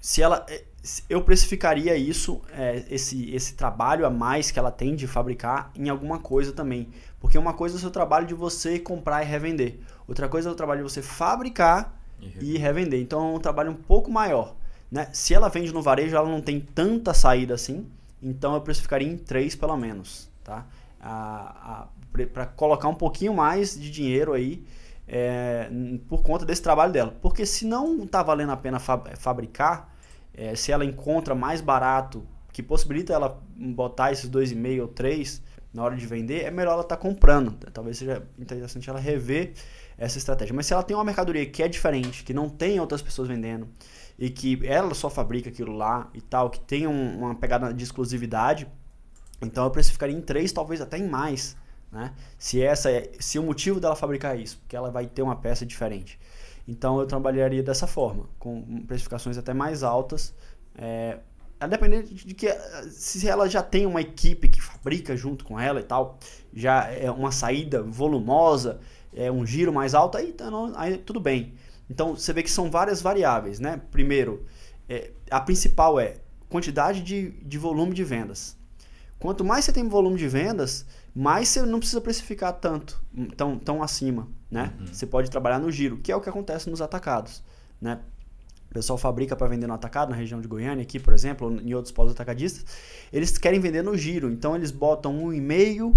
[0.00, 0.44] se ela
[1.08, 5.88] eu precificaria isso, é, esse, esse trabalho a mais que ela tem de fabricar em
[5.88, 6.90] alguma coisa também.
[7.18, 9.78] Porque uma coisa é o seu trabalho de você comprar e revender.
[10.06, 11.98] Outra coisa é o trabalho de você fabricar
[12.40, 13.00] e revender.
[13.00, 14.54] Então é um trabalho um pouco maior.
[14.90, 15.08] Né?
[15.12, 17.86] Se ela vende no varejo, ela não tem tanta saída assim.
[18.22, 20.30] Então eu precificaria em três pelo menos.
[20.42, 20.66] Tá?
[22.32, 24.64] Para colocar um pouquinho mais de dinheiro aí
[25.06, 25.68] é,
[26.08, 27.14] por conta desse trabalho dela.
[27.20, 29.92] Porque se não está valendo a pena fabricar
[30.32, 35.82] é, se ela encontra mais barato, que possibilita ela botar esses 2,5 ou 3 na
[35.82, 37.52] hora de vender, é melhor ela estar tá comprando.
[37.72, 39.54] Talvez seja interessante ela rever
[39.96, 40.54] essa estratégia.
[40.54, 43.68] Mas se ela tem uma mercadoria que é diferente, que não tem outras pessoas vendendo,
[44.18, 47.82] e que ela só fabrica aquilo lá e tal, que tem um, uma pegada de
[47.82, 48.66] exclusividade,
[49.42, 51.56] então eu precificaria em 3, talvez até em mais.
[51.90, 52.12] Né?
[52.38, 55.64] Se essa é, se o motivo dela fabricar isso, porque ela vai ter uma peça
[55.66, 56.18] diferente.
[56.66, 60.34] Então eu trabalharia dessa forma, com precificações até mais altas.
[60.76, 61.18] É,
[61.60, 62.52] a depender de que
[62.90, 66.18] se ela já tem uma equipe que fabrica junto com ela e tal,
[66.52, 68.80] já é uma saída volumosa,
[69.14, 71.54] é um giro mais alto, aí, tá aí tudo bem.
[71.88, 73.80] Então você vê que são várias variáveis, né?
[73.90, 74.44] Primeiro,
[74.88, 76.16] é, a principal é
[76.48, 78.56] quantidade de, de volume de vendas.
[79.18, 83.02] Quanto mais você tem volume de vendas, mais você não precisa precificar tanto,
[83.36, 84.72] tão, tão acima, né?
[84.78, 84.86] Uhum.
[84.86, 87.42] Você pode trabalhar no giro, que é o que acontece nos atacados,
[87.80, 88.00] né?
[88.70, 91.60] O pessoal fabrica para vender no atacado, na região de Goiânia, aqui, por exemplo, ou
[91.60, 92.66] em outros polos atacadistas.
[93.12, 95.94] Eles querem vender no giro, então eles botam um e meio,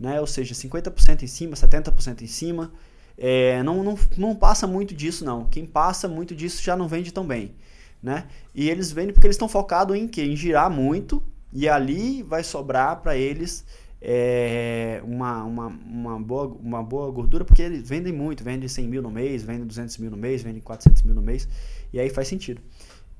[0.00, 0.18] né?
[0.18, 2.72] Ou seja, 50% em cima, 70% em cima.
[3.18, 5.44] É, não, não, não passa muito disso, não.
[5.44, 7.54] Quem passa muito disso já não vende tão bem,
[8.02, 8.26] né?
[8.54, 10.22] E eles vendem porque eles estão focados em quê?
[10.22, 13.66] Em girar muito e ali vai sobrar para eles
[14.00, 19.02] é, uma, uma, uma, boa, uma boa gordura, porque eles vendem muito, vendem 100 mil
[19.02, 21.46] no mês, vendem 200 mil no mês, vendem 400 mil no mês,
[21.92, 22.62] e aí faz sentido.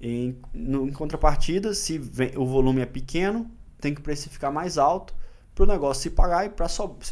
[0.01, 5.15] Em, no, em contrapartida, se vem, o volume é pequeno, tem que precificar mais alto
[5.61, 6.67] para o negócio se pagar e para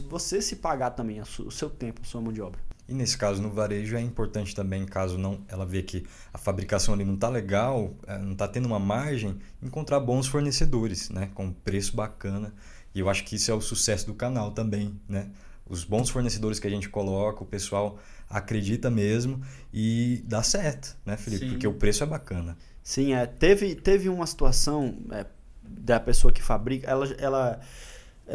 [0.08, 2.58] você se pagar também o seu tempo, a sua mão de obra.
[2.88, 6.94] E nesse caso, no varejo, é importante também, caso não ela vê que a fabricação
[6.94, 11.30] ali não está legal, é, não está tendo uma margem, encontrar bons fornecedores, né?
[11.34, 12.54] com preço bacana
[12.94, 15.28] e eu acho que isso é o sucesso do canal também, né?
[15.68, 17.98] Os bons fornecedores que a gente coloca, o pessoal
[18.30, 21.44] acredita mesmo e dá certo, né, Felipe?
[21.44, 21.50] Sim.
[21.50, 22.56] Porque o preço é bacana.
[22.82, 23.26] Sim, é.
[23.26, 25.26] Teve, teve uma situação é,
[25.62, 27.60] da pessoa que fabrica, ela, ela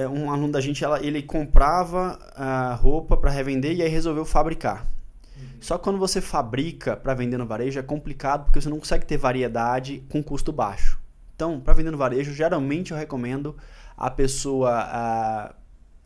[0.08, 4.88] um aluno da gente, ela, ele comprava a roupa para revender e aí resolveu fabricar.
[5.38, 5.48] Uhum.
[5.62, 9.06] Só que quando você fabrica para vender no varejo é complicado porque você não consegue
[9.06, 11.00] ter variedade com custo baixo.
[11.36, 13.56] Então, para vender no varejo, geralmente eu recomendo
[13.98, 15.56] a pessoa a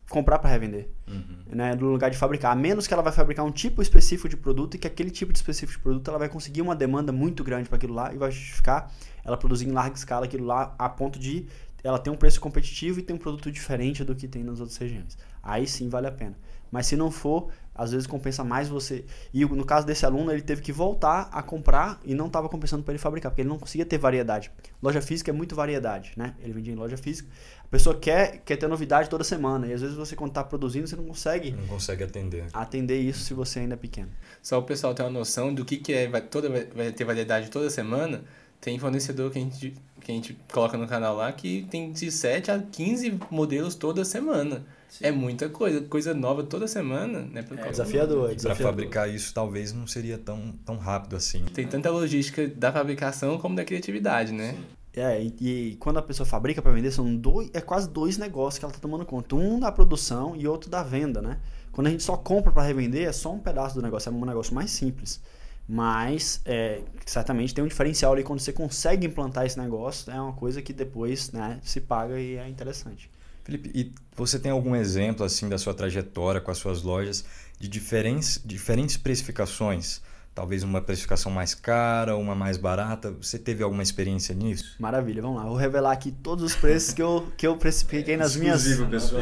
[0.08, 1.54] comprar para revender, uhum.
[1.54, 2.52] né, no lugar de fabricar.
[2.52, 5.32] A menos que ela vai fabricar um tipo específico de produto e que aquele tipo
[5.32, 8.16] de específico de produto ela vai conseguir uma demanda muito grande para aquilo lá e
[8.16, 8.90] vai justificar
[9.22, 11.46] ela produzir em larga escala aquilo lá a ponto de
[11.82, 14.76] ela ter um preço competitivo e ter um produto diferente do que tem nas outras
[14.78, 15.16] regiões.
[15.42, 16.36] Aí sim vale a pena.
[16.70, 19.04] Mas se não for, às vezes compensa mais você.
[19.32, 22.82] E no caso desse aluno, ele teve que voltar a comprar e não estava compensando
[22.82, 24.50] para ele fabricar, porque ele não conseguia ter variedade.
[24.82, 26.34] Loja física é muito variedade, né?
[26.40, 27.28] Ele vendia em loja física.
[27.64, 29.66] A pessoa quer, quer ter novidade toda semana.
[29.66, 31.52] E às vezes você, quando está produzindo, você não consegue.
[31.52, 32.46] Não consegue atender.
[32.52, 34.10] Atender isso se você ainda é pequeno.
[34.42, 37.50] Só o pessoal ter uma noção do que, que é, vai, toda, vai ter variedade
[37.50, 38.24] toda semana.
[38.60, 42.10] Tem fornecedor que a, gente, que a gente coloca no canal lá que tem de
[42.10, 44.64] 7 a 15 modelos toda semana.
[44.88, 45.04] Sim.
[45.04, 47.44] É muita coisa, coisa nova toda semana, né?
[47.58, 51.44] É desafiador, é Para fabricar isso talvez não seria tão, tão rápido assim.
[51.52, 54.52] Tem tanta logística da fabricação como da criatividade, né?
[54.52, 54.78] Sim.
[54.96, 58.58] É, e, e, quando a pessoa fabrica para vender, são dois, é quase dois negócios
[58.58, 59.36] que ela está tomando conta.
[59.36, 61.38] Um da produção e outro da venda, né?
[61.70, 64.24] Quando a gente só compra para revender, é só um pedaço do negócio, é um
[64.24, 65.20] negócio mais simples.
[65.68, 70.32] Mas é, certamente tem um diferencial ali quando você consegue implantar esse negócio, é uma
[70.32, 73.10] coisa que depois né, se paga e é interessante.
[73.44, 77.24] Felipe, e você tem algum exemplo assim da sua trajetória com as suas lojas
[77.58, 80.00] de diferentes, diferentes precificações?
[80.38, 83.10] talvez uma precificação mais cara, uma mais barata.
[83.20, 84.76] Você teve alguma experiência nisso?
[84.78, 85.42] Maravilha, vamos lá.
[85.42, 89.20] Vou revelar aqui todos os preços que eu, que eu precifiquei nas minhas, pessoal.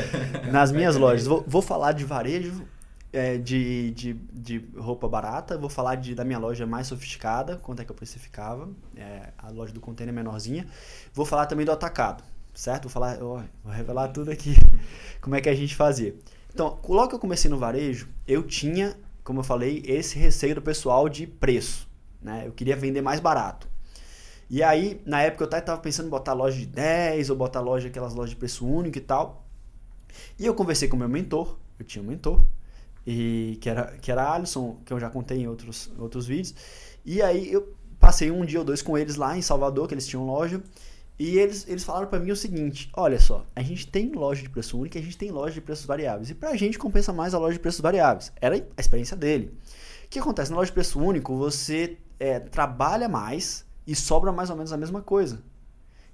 [0.52, 1.26] nas minhas lojas.
[1.26, 2.64] Vou, vou falar de varejo,
[3.12, 7.80] é, de, de, de roupa barata, vou falar de, da minha loja mais sofisticada, quanto
[7.80, 10.66] é que eu precificava, é, a loja do container menorzinha.
[11.12, 12.22] Vou falar também do atacado,
[12.54, 12.84] certo?
[12.84, 14.54] Vou falar, oh, vou revelar tudo aqui,
[15.20, 16.14] como é que a gente fazia.
[16.52, 20.62] Então, logo que eu comecei no varejo, eu tinha, como eu falei, esse receio do
[20.62, 21.88] pessoal de preço,
[22.20, 22.44] né?
[22.46, 23.68] Eu queria vender mais barato.
[24.50, 27.60] E aí, na época, eu até estava pensando em botar loja de 10 ou botar
[27.60, 29.44] loja, aquelas lojas de preço único e tal.
[30.38, 32.42] E eu conversei com meu mentor, eu tinha um mentor,
[33.10, 36.54] e que era que era Alisson, que eu já contei em outros outros vídeos.
[37.06, 40.06] E aí eu passei um dia ou dois com eles lá em Salvador, que eles
[40.06, 40.62] tinham loja,
[41.18, 44.50] e eles, eles falaram para mim o seguinte: olha só, a gente tem loja de
[44.50, 46.28] preço único e a gente tem loja de preços variáveis.
[46.28, 48.30] E pra gente compensa mais a loja de preços variáveis.
[48.38, 49.56] Era a experiência dele.
[50.04, 50.50] O que acontece?
[50.50, 54.76] Na loja de preço único, você é, trabalha mais e sobra mais ou menos a
[54.76, 55.42] mesma coisa.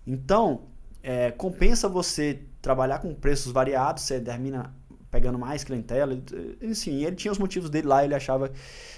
[0.07, 0.63] Então,
[1.03, 4.73] é, compensa você trabalhar com preços variados, você termina
[5.15, 6.21] pegando mais clientela.
[6.61, 8.51] Enfim, ele tinha os motivos dele lá, ele achava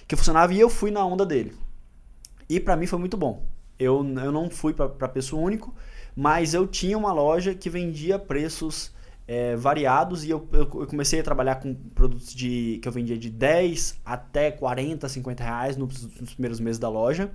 [0.08, 1.52] que funcionava e eu fui na onda dele.
[2.48, 3.44] E para mim foi muito bom.
[3.78, 5.74] Eu, eu não fui para preço único,
[6.16, 8.94] mas eu tinha uma loja que vendia preços
[9.28, 13.28] é, variados e eu, eu, comecei a trabalhar com produtos de que eu vendia de
[13.28, 17.30] 10 até 40, 50 reais nos, nos primeiros meses da loja.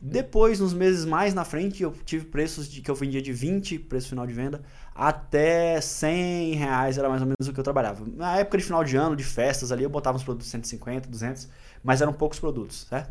[0.00, 3.78] Depois, nos meses mais na frente, eu tive preços de que eu vendia de 20,
[3.78, 4.62] preço final de venda,
[4.94, 8.04] até 100 reais, era mais ou menos o que eu trabalhava.
[8.14, 11.48] Na época de final de ano, de festas ali, eu botava uns produtos 150, 200,
[11.82, 13.10] mas eram poucos produtos, certo?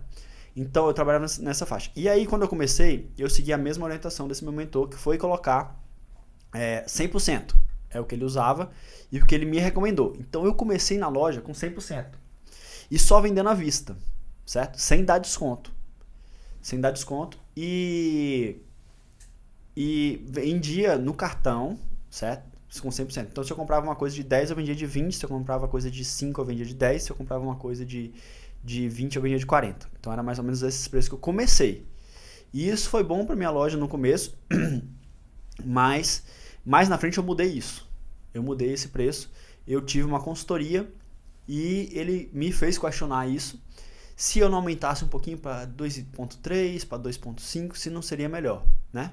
[0.56, 1.92] Então eu trabalhava nessa faixa.
[1.96, 5.18] E aí, quando eu comecei, eu segui a mesma orientação desse meu mentor, que foi
[5.18, 5.84] colocar
[6.54, 7.56] é, 100%.
[7.90, 8.72] É o que ele usava
[9.12, 10.16] e o que ele me recomendou.
[10.20, 12.08] Então eu comecei na loja com 100%.
[12.92, 13.98] E só vendendo à vista,
[14.46, 14.80] certo?
[14.80, 15.75] Sem dar desconto
[16.66, 17.38] sem dar desconto.
[17.56, 18.58] E,
[19.78, 21.78] e vendia no cartão,
[22.10, 22.44] certo?
[22.82, 23.28] Com 100%.
[23.32, 25.16] Então, se eu comprava uma coisa de 10, eu vendia de 20.
[25.16, 27.04] Se eu comprava coisa de 5, eu vendia de 10.
[27.04, 28.12] Se eu comprava uma coisa de,
[28.64, 29.88] de 20, eu vendia de 40.
[30.00, 31.86] Então, era mais ou menos esses preços que eu comecei.
[32.52, 34.36] E isso foi bom para minha loja no começo,
[35.64, 36.24] mas
[36.66, 37.88] mais na frente eu mudei isso.
[38.34, 39.32] Eu mudei esse preço.
[39.68, 40.92] Eu tive uma consultoria
[41.48, 43.64] e ele me fez questionar isso
[44.16, 49.12] se eu não aumentasse um pouquinho para 2.3, para 2.5, se não seria melhor, né?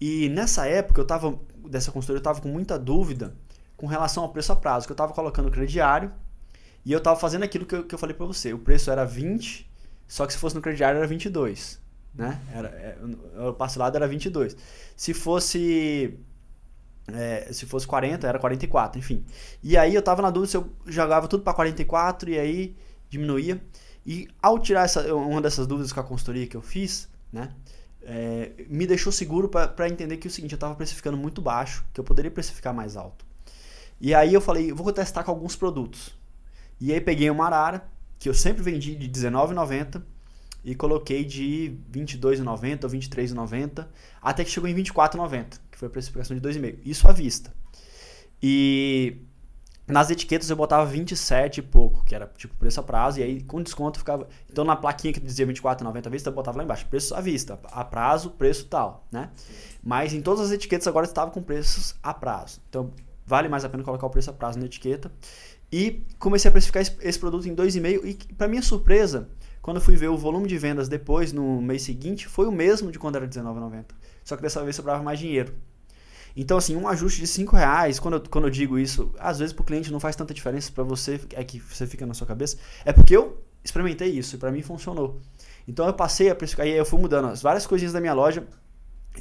[0.00, 3.34] E nessa época eu tava dessa consultoria eu estava com muita dúvida
[3.76, 6.12] com relação ao preço a prazo, que eu estava colocando crediário
[6.84, 8.52] e eu estava fazendo aquilo que eu, que eu falei para você.
[8.52, 9.68] O preço era 20,
[10.06, 11.80] só que se fosse no crediário era 22,
[12.14, 12.40] né?
[12.52, 12.98] Era, é,
[13.48, 14.56] o parcelado era 22.
[14.96, 16.18] Se fosse
[17.12, 19.24] é, se fosse 40, era 44, enfim.
[19.62, 22.76] E aí eu tava na dúvida se eu jogava tudo para 44 e aí
[23.08, 23.60] diminuía.
[24.06, 27.52] E ao tirar essa, uma dessas dúvidas com a consultoria que eu fiz, né,
[28.02, 31.98] é, me deixou seguro para entender que o seguinte, eu estava precificando muito baixo, que
[31.98, 33.26] eu poderia precificar mais alto.
[34.00, 36.14] E aí eu falei, vou testar com alguns produtos.
[36.80, 37.88] E aí peguei uma arara,
[38.18, 40.00] que eu sempre vendi de R$19,90
[40.64, 43.86] e coloquei de R$22,90 ou R$23,90,
[44.22, 46.78] até que chegou em R$24,90, que foi a precificação de 2,5.
[46.84, 47.52] Isso à vista.
[48.40, 49.18] E
[49.86, 53.40] nas etiquetas eu botava 27 e pouco, que era tipo preço a prazo, e aí
[53.42, 54.28] com desconto ficava.
[54.50, 57.58] Então na plaquinha que dizia 24,90 à vista, eu botava lá embaixo, preço à vista,
[57.70, 59.30] a prazo, preço tal, né?
[59.82, 62.60] Mas em todas as etiquetas agora estava com preços a prazo.
[62.68, 62.90] Então
[63.24, 65.10] vale mais a pena colocar o preço a prazo na etiqueta.
[65.70, 69.28] E comecei a precificar esse, produto em 2,5 e para minha surpresa,
[69.60, 72.98] quando fui ver o volume de vendas depois, no mês seguinte, foi o mesmo de
[73.00, 73.86] quando era R$19,90.
[74.22, 75.52] Só que dessa vez sobrava mais dinheiro.
[76.36, 79.54] Então, assim, um ajuste de 5 reais, quando eu, quando eu digo isso, às vezes
[79.54, 82.26] para o cliente não faz tanta diferença para você, é que você fica na sua
[82.26, 85.18] cabeça, é porque eu experimentei isso e para mim funcionou.
[85.66, 88.46] Então eu passei a precificar, aí eu fui mudando as várias coisinhas da minha loja,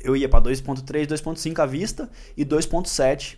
[0.04, 3.38] eu ia para 2.3, 2.5 à vista e 2.7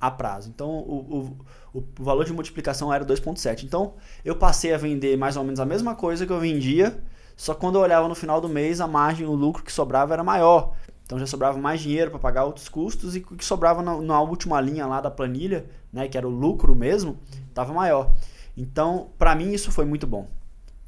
[0.00, 0.48] a prazo.
[0.48, 1.36] Então o,
[1.74, 3.64] o, o valor de multiplicação era 2.7.
[3.64, 7.02] Então eu passei a vender mais ou menos a mesma coisa que eu vendia,
[7.36, 10.12] só que quando eu olhava no final do mês, a margem, o lucro que sobrava
[10.12, 10.74] era maior.
[11.08, 14.20] Então já sobrava mais dinheiro para pagar outros custos e o que sobrava na, na,
[14.20, 17.18] última linha lá da planilha, né, que era o lucro mesmo,
[17.48, 18.12] estava maior.
[18.54, 20.28] Então, para mim isso foi muito bom.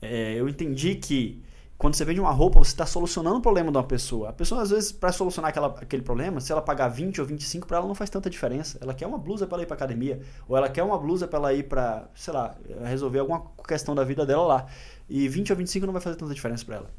[0.02, 1.42] É, eu entendi que
[1.78, 4.28] quando você vende uma roupa, você está solucionando o problema de uma pessoa.
[4.28, 7.66] A pessoa, às vezes, para solucionar aquela, aquele problema, se ela pagar 20 ou 25,
[7.66, 8.76] para ela não faz tanta diferença.
[8.82, 11.54] Ela quer uma blusa para ir para academia, ou ela quer uma blusa para ela
[11.54, 12.54] ir para, sei lá,
[12.84, 14.66] resolver alguma questão da vida dela lá.
[15.08, 16.90] E 20 ou 25 não vai fazer tanta diferença para ela.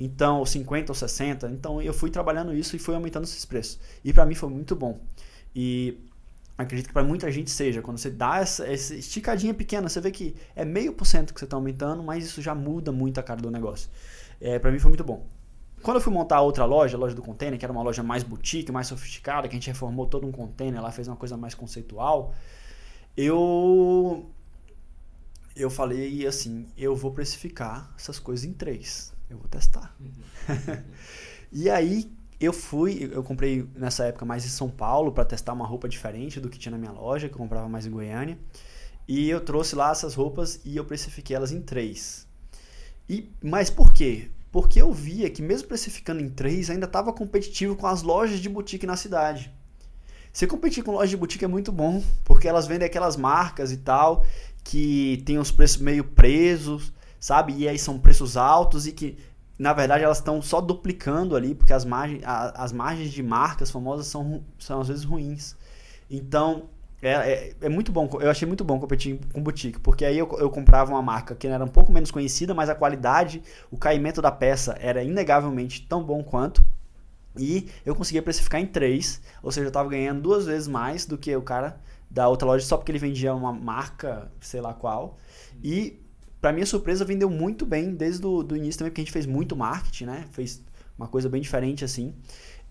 [0.00, 1.50] Então, ou 50 ou 60.
[1.50, 3.78] Então, eu fui trabalhando isso e fui aumentando esses preços.
[4.02, 4.98] E para mim foi muito bom.
[5.54, 5.98] E
[6.56, 7.82] acredito que para muita gente seja.
[7.82, 11.38] Quando você dá essa, essa esticadinha pequena, você vê que é meio por cento que
[11.38, 13.90] você está aumentando, mas isso já muda muito a cara do negócio.
[14.40, 15.26] É, para mim foi muito bom.
[15.82, 18.22] Quando eu fui montar outra loja, a loja do container, que era uma loja mais
[18.22, 21.54] boutique, mais sofisticada, que a gente reformou todo um container lá, fez uma coisa mais
[21.54, 22.34] conceitual,
[23.16, 24.26] eu
[25.56, 29.12] eu falei assim, eu vou precificar essas coisas em três.
[29.30, 29.94] Eu vou testar.
[30.00, 30.82] Uhum.
[31.52, 35.66] e aí eu fui, eu comprei nessa época mais em São Paulo para testar uma
[35.66, 38.38] roupa diferente do que tinha na minha loja, que eu comprava mais em Goiânia.
[39.06, 42.26] E eu trouxe lá essas roupas e eu precifiquei elas em três.
[43.08, 44.30] E, mas por quê?
[44.50, 48.48] Porque eu via que mesmo precificando em três, ainda estava competitivo com as lojas de
[48.48, 49.52] boutique na cidade.
[50.32, 53.78] Você competir com loja de boutique é muito bom, porque elas vendem aquelas marcas e
[53.78, 54.24] tal,
[54.62, 57.52] que tem os preços meio presos, sabe?
[57.52, 59.18] E aí são preços altos e que,
[59.58, 63.70] na verdade, elas estão só duplicando ali, porque as margens, a, as margens de marcas
[63.70, 65.54] famosas são, são às vezes ruins.
[66.10, 66.70] Então,
[67.02, 70.28] é, é, é, muito bom, eu achei muito bom competir com boutique, porque aí eu,
[70.38, 74.20] eu comprava uma marca que era um pouco menos conhecida, mas a qualidade, o caimento
[74.20, 76.64] da peça era inegavelmente tão bom quanto.
[77.38, 81.16] E eu conseguia precificar em 3, ou seja, eu estava ganhando duas vezes mais do
[81.16, 81.80] que o cara
[82.10, 85.16] da outra loja só porque ele vendia uma marca, sei lá qual.
[85.62, 85.99] E
[86.40, 89.56] para minha surpresa vendeu muito bem desde o início também, porque a gente fez muito
[89.56, 90.24] marketing, né?
[90.32, 90.62] Fez
[90.98, 92.14] uma coisa bem diferente assim.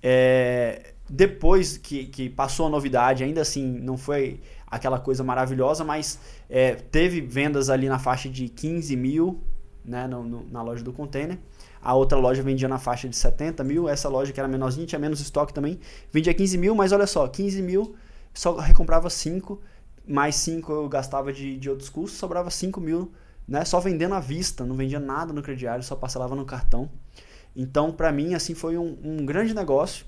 [0.02, 6.20] É, depois que, que passou a novidade, ainda assim não foi aquela coisa maravilhosa, mas
[6.50, 9.42] é, teve vendas ali na faixa de 15 mil
[9.84, 11.38] né, no, no, na loja do container.
[11.82, 13.88] A outra loja vendia na faixa de 70 mil.
[13.88, 15.80] Essa loja que era menorzinha, tinha menos estoque também.
[16.12, 17.96] Vendia 15 mil, mas olha só, 15 mil
[18.34, 19.60] só recomprava 5,
[20.08, 23.12] mais 5 eu gastava de, de outros custos, sobrava 5 mil,
[23.50, 23.66] né?
[23.66, 26.90] Só vendendo à vista, não vendia nada no crediário, só parcelava no cartão.
[27.56, 30.06] Então, para mim, assim, foi um, um, grande negócio.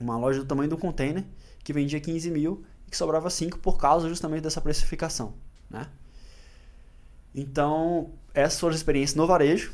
[0.00, 1.24] Uma loja do tamanho do container,
[1.62, 5.34] que vendia 15 mil e que sobrava 5 por causa justamente dessa precificação,
[5.70, 5.86] né?
[7.34, 9.72] Então, essas foram as experiências no varejo.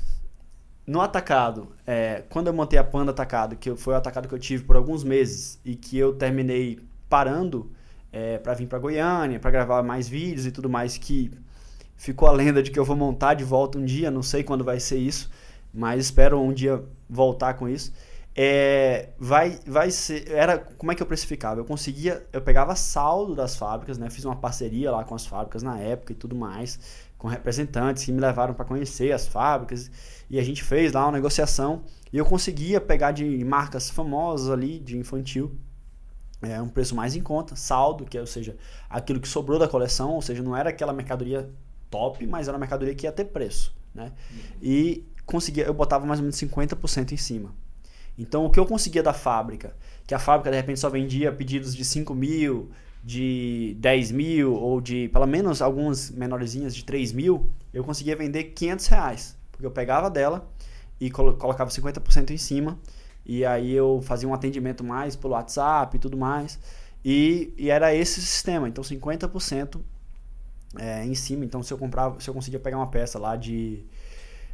[0.86, 4.38] No atacado, é, quando eu montei a Panda Atacado, que foi o atacado que eu
[4.38, 7.70] tive por alguns meses e que eu terminei parando
[8.12, 11.30] é, para vir para Goiânia, para gravar mais vídeos e tudo mais, que
[12.00, 14.64] ficou a lenda de que eu vou montar de volta um dia, não sei quando
[14.64, 15.30] vai ser isso,
[15.72, 17.92] mas espero um dia voltar com isso.
[18.34, 20.30] É, vai, vai ser.
[20.30, 21.60] Era como é que eu precificava?
[21.60, 24.08] Eu conseguia, eu pegava saldo das fábricas, né?
[24.08, 26.80] Fiz uma parceria lá com as fábricas na época e tudo mais,
[27.18, 29.90] com representantes que me levaram para conhecer as fábricas
[30.30, 34.78] e a gente fez lá uma negociação e eu conseguia pegar de marcas famosas ali
[34.80, 35.54] de infantil
[36.42, 38.56] é um preço mais em conta, saldo, que é, ou seja,
[38.88, 41.50] aquilo que sobrou da coleção, ou seja, não era aquela mercadoria
[41.90, 44.12] top, mas era uma mercadoria que ia ter preço, né?
[44.30, 44.38] Uhum.
[44.62, 47.54] E conseguia, eu botava mais ou menos 50% em cima.
[48.18, 49.74] Então, o que eu conseguia da fábrica,
[50.06, 52.70] que a fábrica de repente só vendia pedidos de 5 mil,
[53.02, 58.44] de 10 mil, ou de pelo menos algumas menorzinhas de 3 mil, eu conseguia vender
[58.44, 59.36] 500 reais.
[59.50, 60.50] Porque eu pegava dela
[61.00, 62.78] e colocava 50% em cima
[63.24, 66.58] e aí eu fazia um atendimento mais pelo WhatsApp e tudo mais.
[67.04, 68.68] E, e era esse sistema.
[68.68, 69.80] Então 50%
[70.78, 71.44] é, em cima.
[71.44, 73.84] Então se eu comprava, se eu conseguia pegar uma peça lá de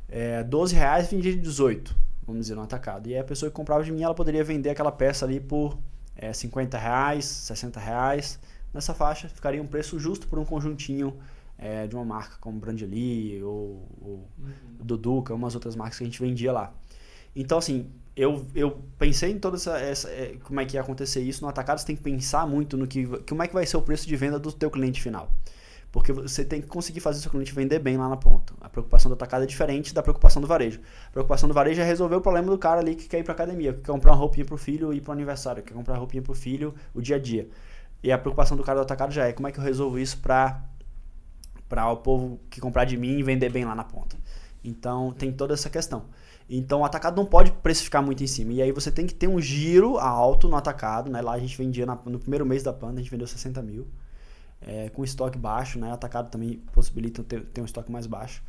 [0.09, 1.95] é, 12 reais, vendia de 18,
[2.27, 3.09] vamos dizer, no atacado.
[3.09, 5.79] E a pessoa que comprava de mim, ela poderia vender aquela peça ali por
[6.15, 8.39] é, 50 reais, 60 reais.
[8.73, 11.17] Nessa faixa ficaria um preço justo por um conjuntinho
[11.59, 14.53] é, de uma marca como Brandly ou, ou uhum.
[14.81, 16.75] Duduca, umas outras marcas que a gente vendia lá.
[17.35, 21.21] Então, assim, eu, eu pensei em toda essa, essa, é, como é que ia acontecer
[21.21, 23.77] isso no atacado, você tem que pensar muito no que como é que vai ser
[23.77, 25.31] o preço de venda do teu cliente final.
[25.93, 28.53] Porque você tem que conseguir fazer o seu cliente vender bem lá na ponta.
[28.61, 30.81] A preocupação do atacado é diferente da preocupação do varejo.
[31.09, 33.33] A preocupação do varejo é resolver o problema do cara ali que quer ir para
[33.33, 35.69] academia, que quer comprar uma roupinha para o filho e ir para o aniversário, que
[35.69, 37.49] quer comprar uma roupinha para o filho o dia a dia.
[38.03, 40.19] E a preocupação do cara do atacado já é como é que eu resolvo isso
[40.19, 40.63] para
[41.69, 44.17] para o povo que comprar de mim e vender bem lá na ponta.
[44.63, 46.05] Então tem toda essa questão.
[46.49, 48.53] Então o atacado não pode precificar muito em cima.
[48.53, 51.11] E aí você tem que ter um giro alto no atacado.
[51.11, 51.21] Né?
[51.21, 53.87] Lá a gente vendia na, no primeiro mês da Panda, a gente vendeu 60 mil.
[54.67, 55.93] É, com estoque baixo, né?
[55.93, 58.43] Atacado também possibilita ter, ter um estoque mais baixo.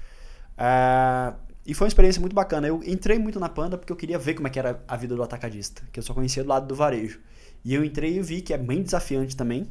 [0.57, 1.33] É,
[1.65, 2.67] e foi uma experiência muito bacana.
[2.67, 5.15] Eu entrei muito na Panda porque eu queria ver como é que era a vida
[5.15, 7.19] do atacadista, que eu só conhecia do lado do varejo.
[7.63, 9.67] E eu entrei e vi que é bem desafiante também,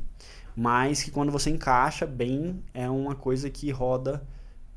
[0.54, 4.22] mas que quando você encaixa bem, é uma coisa que roda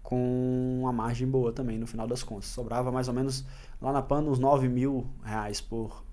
[0.01, 2.45] com uma margem boa também, no final das contas.
[2.45, 3.45] Sobrava mais ou menos
[3.81, 6.03] lá na PAN uns 9 mil reais por,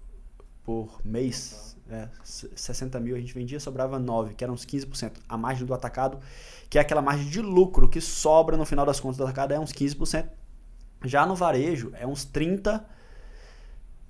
[0.64, 1.75] por mês.
[1.88, 5.12] É, 60 mil a gente vendia, sobrava 9, que eram uns 15%.
[5.28, 6.18] A margem do atacado,
[6.68, 9.60] que é aquela margem de lucro que sobra no final das contas do atacado, é
[9.60, 10.28] uns 15%.
[11.04, 12.82] Já no varejo, é uns 30%.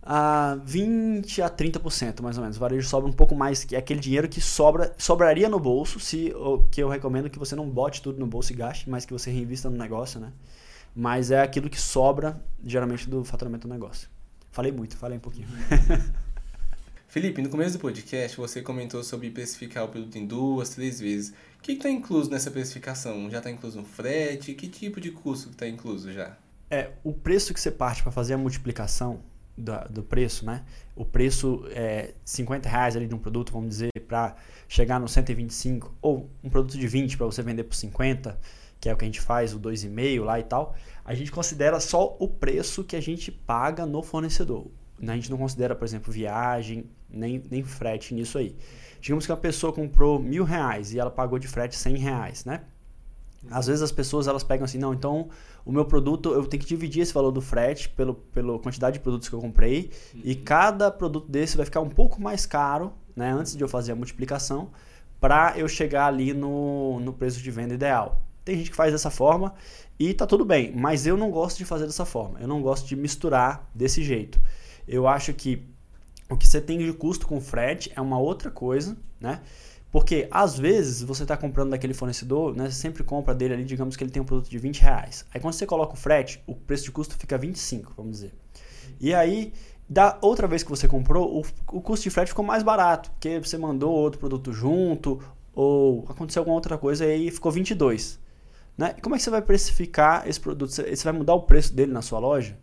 [0.03, 2.57] a 20 a 30% mais ou menos.
[2.57, 5.99] O varejo sobra um pouco mais, que é aquele dinheiro que sobra, sobraria no bolso,
[6.01, 9.05] se o que eu recomendo que você não bote tudo no bolso e gaste, mas
[9.05, 10.33] que você reinvista no negócio, né?
[10.95, 14.09] Mas é aquilo que sobra geralmente do faturamento do negócio.
[14.51, 15.49] Falei muito, falei um pouquinho.
[17.17, 21.31] Felipe, no começo do podcast você comentou sobre precificar o produto em duas, três vezes.
[21.59, 23.31] O que está incluso nessa precificação?
[23.31, 24.53] Já está incluso um frete?
[24.53, 26.37] Que tipo de custo está incluso já?
[26.71, 29.23] É, o preço que você parte para fazer a multiplicação
[29.57, 30.63] do, do, preço, né?
[30.95, 34.37] O preço é 50 reais ali de um produto, vamos dizer, para
[34.69, 38.39] chegar no 125, ou um produto de 20 para você vender por 50,
[38.79, 41.81] que é o que a gente faz, o 2,5 lá e tal, a gente considera
[41.81, 44.67] só o preço que a gente paga no fornecedor.
[45.01, 48.57] A gente não considera, por exemplo, viagem, nem, nem frete nisso aí.
[49.01, 52.63] Digamos que uma pessoa comprou mil reais e ela pagou de frete 100 reais, né?
[53.51, 55.29] Às vezes as pessoas elas pegam assim, não, então
[55.65, 59.01] o meu produto eu tenho que dividir esse valor do frete pelo, pela quantidade de
[59.01, 60.21] produtos que eu comprei uhum.
[60.25, 63.93] e cada produto desse vai ficar um pouco mais caro, né, antes de eu fazer
[63.93, 64.71] a multiplicação,
[65.21, 68.21] para eu chegar ali no, no preço de venda ideal.
[68.45, 69.55] Tem gente que faz dessa forma
[69.99, 72.39] e tá tudo bem, mas eu não gosto de fazer dessa forma.
[72.41, 74.41] Eu não gosto de misturar desse jeito.
[74.87, 75.67] Eu acho que
[76.29, 79.41] o que você tem de custo com frete é uma outra coisa, né?
[79.91, 83.97] Porque às vezes você está comprando daquele fornecedor, né, você sempre compra dele ali, digamos
[83.97, 85.25] que ele tem um produto de 20 reais.
[85.33, 88.35] Aí quando você coloca o frete, o preço de custo fica 25, vamos dizer.
[89.01, 89.53] E aí,
[89.89, 93.39] da outra vez que você comprou, o, o custo de frete ficou mais barato, porque
[93.39, 95.23] você mandou outro produto junto,
[95.55, 98.19] ou aconteceu alguma outra coisa e aí ficou 22.
[98.77, 98.95] Né?
[98.99, 100.71] E como é que você vai precificar esse produto?
[100.71, 102.59] Você vai mudar o preço dele na sua loja?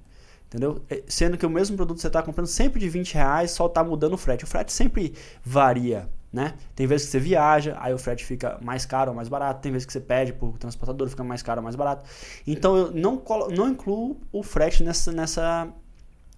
[0.53, 0.83] Entendeu?
[0.89, 3.83] É, sendo que o mesmo produto você está comprando sempre de 20 reais, só está
[3.83, 4.43] mudando o frete.
[4.43, 6.55] O frete sempre varia né?
[6.75, 9.71] Tem vezes que você viaja, aí o frete fica mais caro ou mais barato, tem
[9.71, 12.09] vezes que você pede por transportador, fica mais caro ou mais barato.
[12.47, 15.71] Então eu não, colo, não incluo o frete nessa, nessa,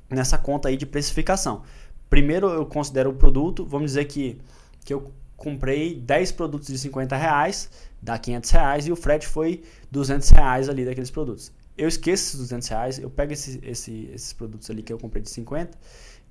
[0.09, 1.63] nessa conta aí de precificação.
[2.09, 4.37] Primeiro eu considero o produto, vamos dizer que,
[4.83, 7.69] que eu comprei 10 produtos de 50 reais,
[8.01, 11.53] dá 500 reais e o frete foi 200 reais ali daqueles produtos.
[11.77, 15.21] Eu esqueço esses 200 reais, eu pego esse, esse, esses produtos ali que eu comprei
[15.21, 15.77] de 50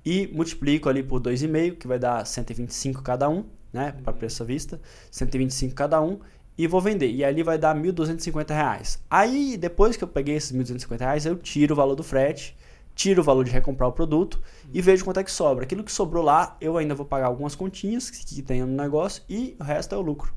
[0.03, 4.45] e multiplico ali por 2,5, que vai dar 125 cada um, né, para preço à
[4.45, 4.79] vista,
[5.11, 6.19] 125 cada um,
[6.57, 7.11] e vou vender.
[7.11, 8.99] E ali vai dar 1.250 reais.
[9.09, 12.55] Aí, depois que eu peguei esses 1.250 reais, eu tiro o valor do frete,
[12.95, 14.41] tiro o valor de recomprar o produto
[14.73, 15.65] e vejo quanto é que sobra.
[15.65, 19.23] Aquilo que sobrou lá, eu ainda vou pagar algumas continhas que, que tem no negócio
[19.29, 20.33] e o resto é o lucro.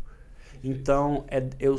[0.62, 1.76] Então, é, eu,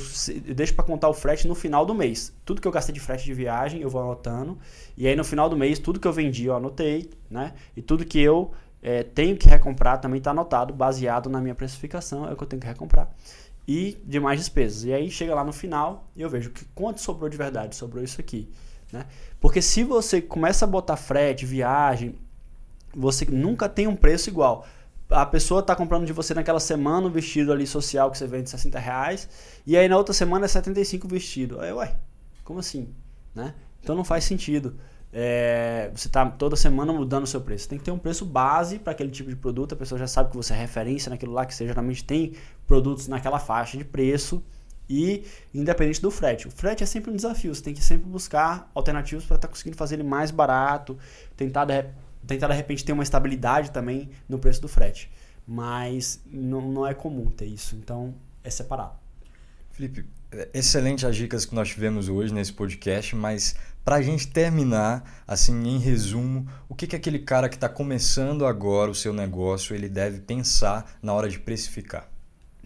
[0.48, 2.34] eu deixo para contar o frete no final do mês.
[2.46, 4.58] Tudo que eu gastei de frete de viagem, eu vou anotando.
[4.98, 7.10] E aí, no final do mês, tudo que eu vendi, eu anotei.
[7.30, 7.54] Né?
[7.76, 8.52] E tudo que eu
[8.82, 12.48] é, tenho que recomprar também está anotado, baseado na minha precificação, é o que eu
[12.48, 13.10] tenho que recomprar.
[13.68, 14.86] E demais despesas.
[14.86, 17.76] E aí, chega lá no final e eu vejo que quanto sobrou de verdade.
[17.76, 18.50] Sobrou isso aqui.
[18.92, 19.06] Né?
[19.40, 22.16] Porque se você começa a botar frete, viagem,
[22.96, 24.66] você nunca tem um preço igual
[25.10, 28.50] a pessoa está comprando de você naquela semana um vestido ali social que você vende
[28.50, 29.28] 60 reais,
[29.66, 31.60] e aí na outra semana é 75 vestido.
[31.60, 31.96] Aí, ué,
[32.44, 32.94] como assim?
[33.34, 33.54] Né?
[33.82, 34.78] Então não faz sentido.
[35.12, 37.68] É, você está toda semana mudando o seu preço.
[37.68, 39.74] Tem que ter um preço base para aquele tipo de produto.
[39.74, 42.34] A pessoa já sabe que você é referência naquilo lá, que você geralmente tem
[42.68, 44.44] produtos naquela faixa de preço
[44.88, 46.48] e independente do frete.
[46.48, 47.54] O frete é sempre um desafio.
[47.54, 50.98] Você tem que sempre buscar alternativas para estar tá conseguindo fazer ele mais barato,
[51.36, 51.66] tentar
[52.28, 55.12] tentar de repente ter uma estabilidade também no preço do frete.
[55.46, 58.14] Mas não, não é comum ter isso, então
[58.44, 58.94] é separado.
[59.72, 60.06] Felipe,
[60.54, 65.68] excelente as dicas que nós tivemos hoje nesse podcast, mas para a gente terminar, assim,
[65.68, 69.90] em resumo, o que, que aquele cara que está começando agora o seu negócio ele
[69.90, 72.08] deve pensar na hora de precificar?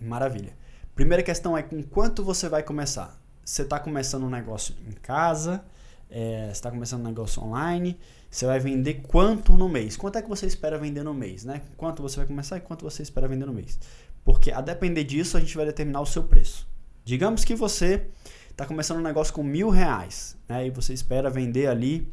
[0.01, 0.54] Maravilha.
[0.95, 3.18] Primeira questão é com quanto você vai começar.
[3.43, 5.64] Você está começando um negócio em casa,
[6.10, 7.97] é, você está começando um negócio online,
[8.34, 9.95] você vai vender quanto no mês?
[9.95, 11.45] Quanto é que você espera vender no mês?
[11.45, 11.61] Né?
[11.77, 13.77] Quanto você vai começar e quanto você espera vender no mês?
[14.25, 16.67] Porque a depender disso, a gente vai determinar o seu preço.
[17.05, 18.07] Digamos que você
[18.49, 20.65] está começando um negócio com mil reais né?
[20.65, 22.09] e você espera vender ali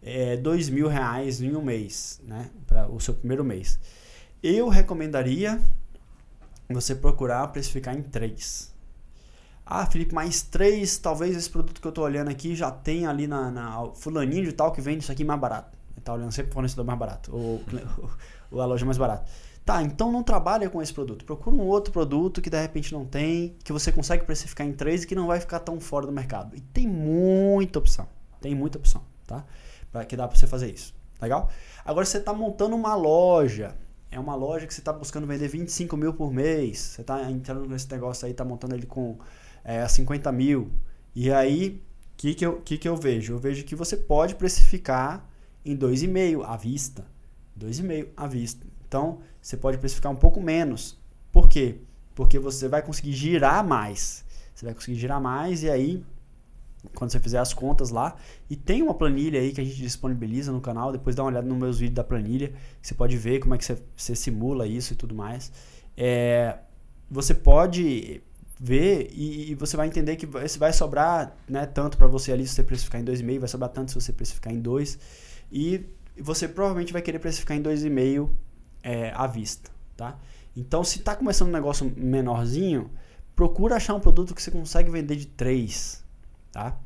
[0.00, 2.50] é, dois mil reais em um mês, né?
[2.68, 3.76] para o seu primeiro mês.
[4.40, 5.60] Eu recomendaria
[6.68, 8.72] você procurar precificar em três.
[9.66, 13.26] Ah, Felipe, mais três, talvez esse produto que eu estou olhando aqui já tem ali
[13.26, 15.78] na, na fulaninho de tal que vende isso aqui mais barato.
[15.96, 17.62] Está olhando sempre o fornecedor mais barato, ou,
[18.60, 19.24] a loja mais barata.
[19.64, 21.24] Tá, então não trabalha com esse produto.
[21.24, 25.04] Procura um outro produto que de repente não tem, que você consegue precificar em três
[25.04, 26.54] e que não vai ficar tão fora do mercado.
[26.54, 28.06] E tem muita opção.
[28.42, 29.46] Tem muita opção, tá?
[29.90, 30.94] Para que dá para você fazer isso.
[31.22, 31.48] Legal?
[31.82, 33.74] Agora você está montando uma loja.
[34.10, 36.78] É uma loja que você está buscando vender 25 mil por mês.
[36.78, 39.18] Você está entrando nesse negócio aí, está montando ele com
[39.64, 40.70] é, a 50 mil.
[41.14, 43.32] E aí, o que, que, eu, que, que eu vejo?
[43.32, 45.28] Eu vejo que você pode precificar
[45.64, 47.04] em 2,5 à vista.
[47.58, 48.66] 2,5 à vista.
[48.86, 50.98] Então, você pode precificar um pouco menos.
[51.32, 51.78] Por quê?
[52.14, 54.24] Porque você vai conseguir girar mais.
[54.54, 56.04] Você vai conseguir girar mais e aí
[56.94, 58.16] quando você fizer as contas lá.
[58.48, 60.92] E tem uma planilha aí que a gente disponibiliza no canal.
[60.92, 62.52] Depois dá uma olhada nos meus vídeos da planilha.
[62.80, 65.50] Você pode ver como é que você, você simula isso e tudo mais.
[65.96, 66.58] É,
[67.10, 68.22] você pode
[68.64, 72.54] ver e, e, você vai entender que vai sobrar né, tanto para você ali se
[72.54, 74.98] você precificar em 2,5, vai sobrar tanto se você precificar em 2.
[75.52, 75.84] E
[76.18, 78.30] você provavelmente vai querer precificar em 2,5
[78.82, 79.70] é, à vista.
[79.96, 80.18] Tá?
[80.56, 82.90] Então, se está começando um negócio menorzinho,
[83.36, 86.04] procura achar um produto que você consegue vender de 3
[86.54, 86.78] tá?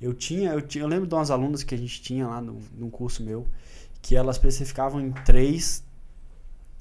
[0.00, 2.58] Eu tinha, eu tinha, eu lembro de umas alunas que a gente tinha lá no,
[2.74, 3.46] num curso meu,
[4.00, 5.84] que elas especificavam em três,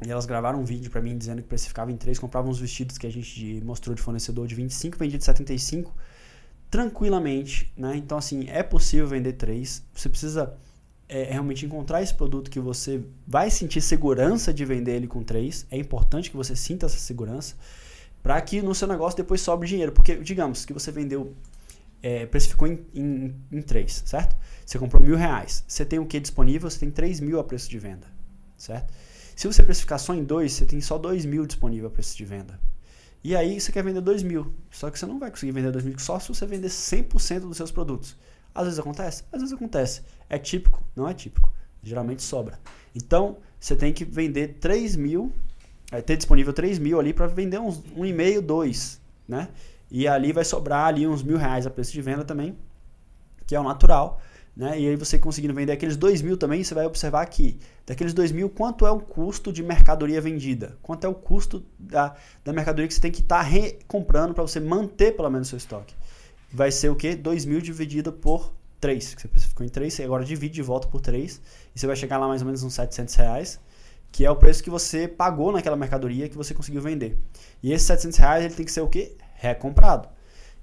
[0.06, 2.98] e elas gravaram um vídeo para mim dizendo que especificavam em três, compravam uns vestidos
[2.98, 5.94] que a gente mostrou de fornecedor de 25, vendia de 75,
[6.70, 7.96] tranquilamente, né?
[7.98, 10.54] Então, assim, é possível vender três, você precisa
[11.08, 15.66] é, realmente encontrar esse produto que você vai sentir segurança de vender ele com três,
[15.70, 17.56] é importante que você sinta essa segurança,
[18.24, 21.36] para que no seu negócio depois sobre dinheiro, porque, digamos, que você vendeu
[22.02, 24.36] é, precificou em, em, em 3, certo?
[24.66, 25.64] Você comprou mil reais.
[25.68, 26.70] Você tem o que disponível?
[26.70, 28.08] Você tem 3 mil a preço de venda,
[28.58, 28.94] certo?
[29.40, 32.26] Se você precificar só em 2, você tem só 2 mil disponível a preço de
[32.26, 32.60] venda.
[33.24, 34.54] E aí você quer vender 2 mil.
[34.70, 37.56] Só que você não vai conseguir vender 2 mil só se você vender 100% dos
[37.56, 38.18] seus produtos.
[38.54, 39.24] Às vezes acontece?
[39.32, 40.02] Às vezes acontece.
[40.30, 40.84] É típico?
[40.94, 41.50] Não é típico.
[41.82, 42.60] Geralmente sobra.
[42.94, 45.32] Então, você tem que vender 3 mil,
[45.90, 49.48] é, ter disponível 3 mil ali para vender uns 1,5, 2, né?
[49.90, 52.58] E ali vai sobrar ali uns mil reais a preço de venda também,
[53.48, 54.22] que é o natural.
[54.56, 54.80] Né?
[54.80, 58.32] E aí você conseguindo vender aqueles dois mil também, você vai observar que daqueles dois
[58.32, 60.78] mil, quanto é o custo de mercadoria vendida?
[60.82, 64.44] Quanto é o custo da, da mercadoria que você tem que estar tá recomprando para
[64.44, 65.96] você manter pelo menos seu estoque?
[66.52, 67.16] Vai ser o quê?
[67.16, 70.88] Dois mil dividido por 3, que você ficou em 3, você agora divide de volta
[70.88, 71.42] por 3,
[71.76, 73.60] e você vai chegar lá mais ou menos uns 700 reais,
[74.12, 77.18] que é o preço que você pagou naquela mercadoria que você conseguiu vender.
[77.62, 79.16] E esses 700 reais ele tem que ser o quê?
[79.40, 80.10] recomprado.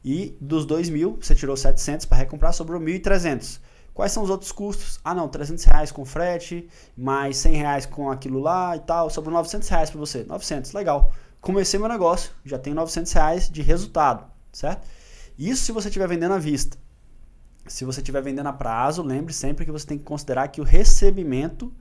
[0.05, 3.59] E dos 2 mil, você tirou 700 para recomprar, sobrou 1.300.
[3.97, 5.01] Quais são os outros custos?
[5.03, 9.09] Ah, não, 300 reais com frete, mais 100 reais com aquilo lá e tal.
[9.09, 10.23] Sobrou 900 reais para você.
[10.23, 11.11] 900, legal.
[11.41, 14.87] Comecei meu negócio, já tenho 900 reais de resultado, certo?
[15.39, 16.77] Isso se você estiver vendendo à vista.
[17.67, 20.65] Se você estiver vendendo a prazo, lembre sempre que você tem que considerar que o
[20.65, 21.73] recebimento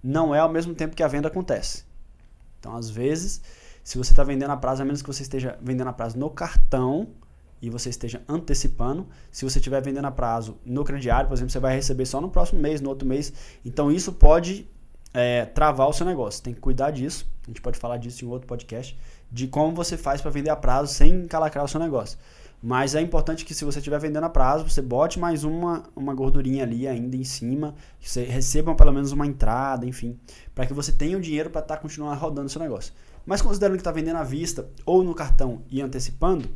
[0.00, 1.82] não é ao mesmo tempo que a venda acontece.
[2.60, 3.42] Então, às vezes,
[3.82, 6.30] se você está vendendo a prazo, a menos que você esteja vendendo a prazo no
[6.30, 7.08] cartão
[7.64, 9.06] e você esteja antecipando.
[9.30, 12.28] Se você estiver vendendo a prazo no crediário, por exemplo, você vai receber só no
[12.28, 13.32] próximo mês, no outro mês.
[13.64, 14.68] Então isso pode
[15.14, 16.42] é, travar o seu negócio.
[16.42, 17.26] Tem que cuidar disso.
[17.44, 18.98] A gente pode falar disso em outro podcast,
[19.32, 22.18] de como você faz para vender a prazo sem encalacrar o seu negócio.
[22.62, 26.14] Mas é importante que se você estiver vendendo a prazo, você bote mais uma, uma
[26.14, 30.18] gordurinha ali ainda em cima, que você receba pelo menos uma entrada, enfim,
[30.54, 32.92] para que você tenha o dinheiro para estar tá, continuando rodando o seu negócio.
[33.26, 36.48] Mas considerando que está vendendo à vista ou no cartão e antecipando,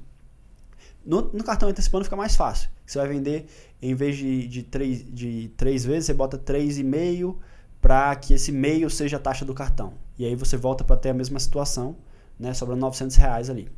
[1.09, 2.69] no, no, cartão antecipando fica mais fácil.
[2.85, 3.47] Você vai vender,
[3.81, 7.35] em vez de, de, três, de três vezes, você bota 3,5
[7.81, 9.95] para que esse meio seja a taxa do cartão.
[10.19, 11.97] E aí você volta para ter a mesma situação,
[12.39, 13.71] né, sobrando 900 reais ali.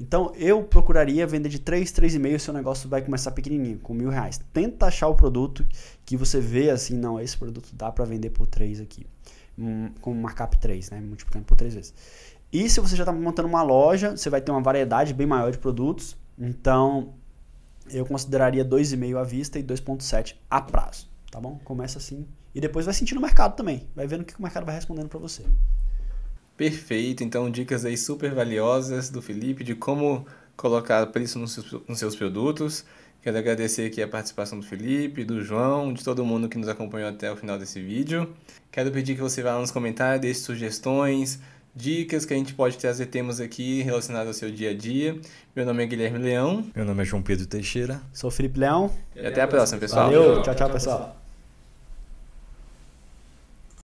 [0.00, 4.40] Então eu procuraria vender de 3, 3,5 seu negócio vai começar pequenininho, com mil reais.
[4.50, 5.66] Tenta achar o produto
[6.06, 9.06] que você vê assim, não, esse produto dá para vender por 3 aqui.
[9.58, 11.94] Um, com markup 3, né, multiplicando por 3 vezes.
[12.50, 15.52] E se você já está montando uma loja, você vai ter uma variedade bem maior
[15.52, 16.16] de produtos.
[16.40, 17.14] Então,
[17.92, 21.08] eu consideraria 2,5 à vista e 2,7 a prazo.
[21.30, 21.60] Tá bom?
[21.62, 22.26] Começa assim.
[22.54, 23.86] E depois vai sentindo o mercado também.
[23.94, 25.44] Vai vendo o que o mercado vai respondendo para você.
[26.56, 27.22] Perfeito.
[27.22, 30.26] Então, dicas aí super valiosas do Felipe de como
[30.56, 32.84] colocar preço nos seus, nos seus produtos.
[33.22, 37.08] Quero agradecer aqui a participação do Felipe, do João, de todo mundo que nos acompanhou
[37.08, 38.34] até o final desse vídeo.
[38.72, 41.38] Quero pedir que você vá nos comentários, deixe sugestões,
[41.74, 45.18] dicas que a gente pode trazer temas aqui relacionados ao seu dia a dia.
[45.54, 46.64] Meu nome é Guilherme Leão.
[46.74, 48.00] Meu nome é João Pedro Teixeira.
[48.12, 48.90] Sou Felipe Leão.
[49.14, 50.10] E até a próxima, pessoal.
[50.10, 51.19] Valeu, tchau, tchau, pessoal.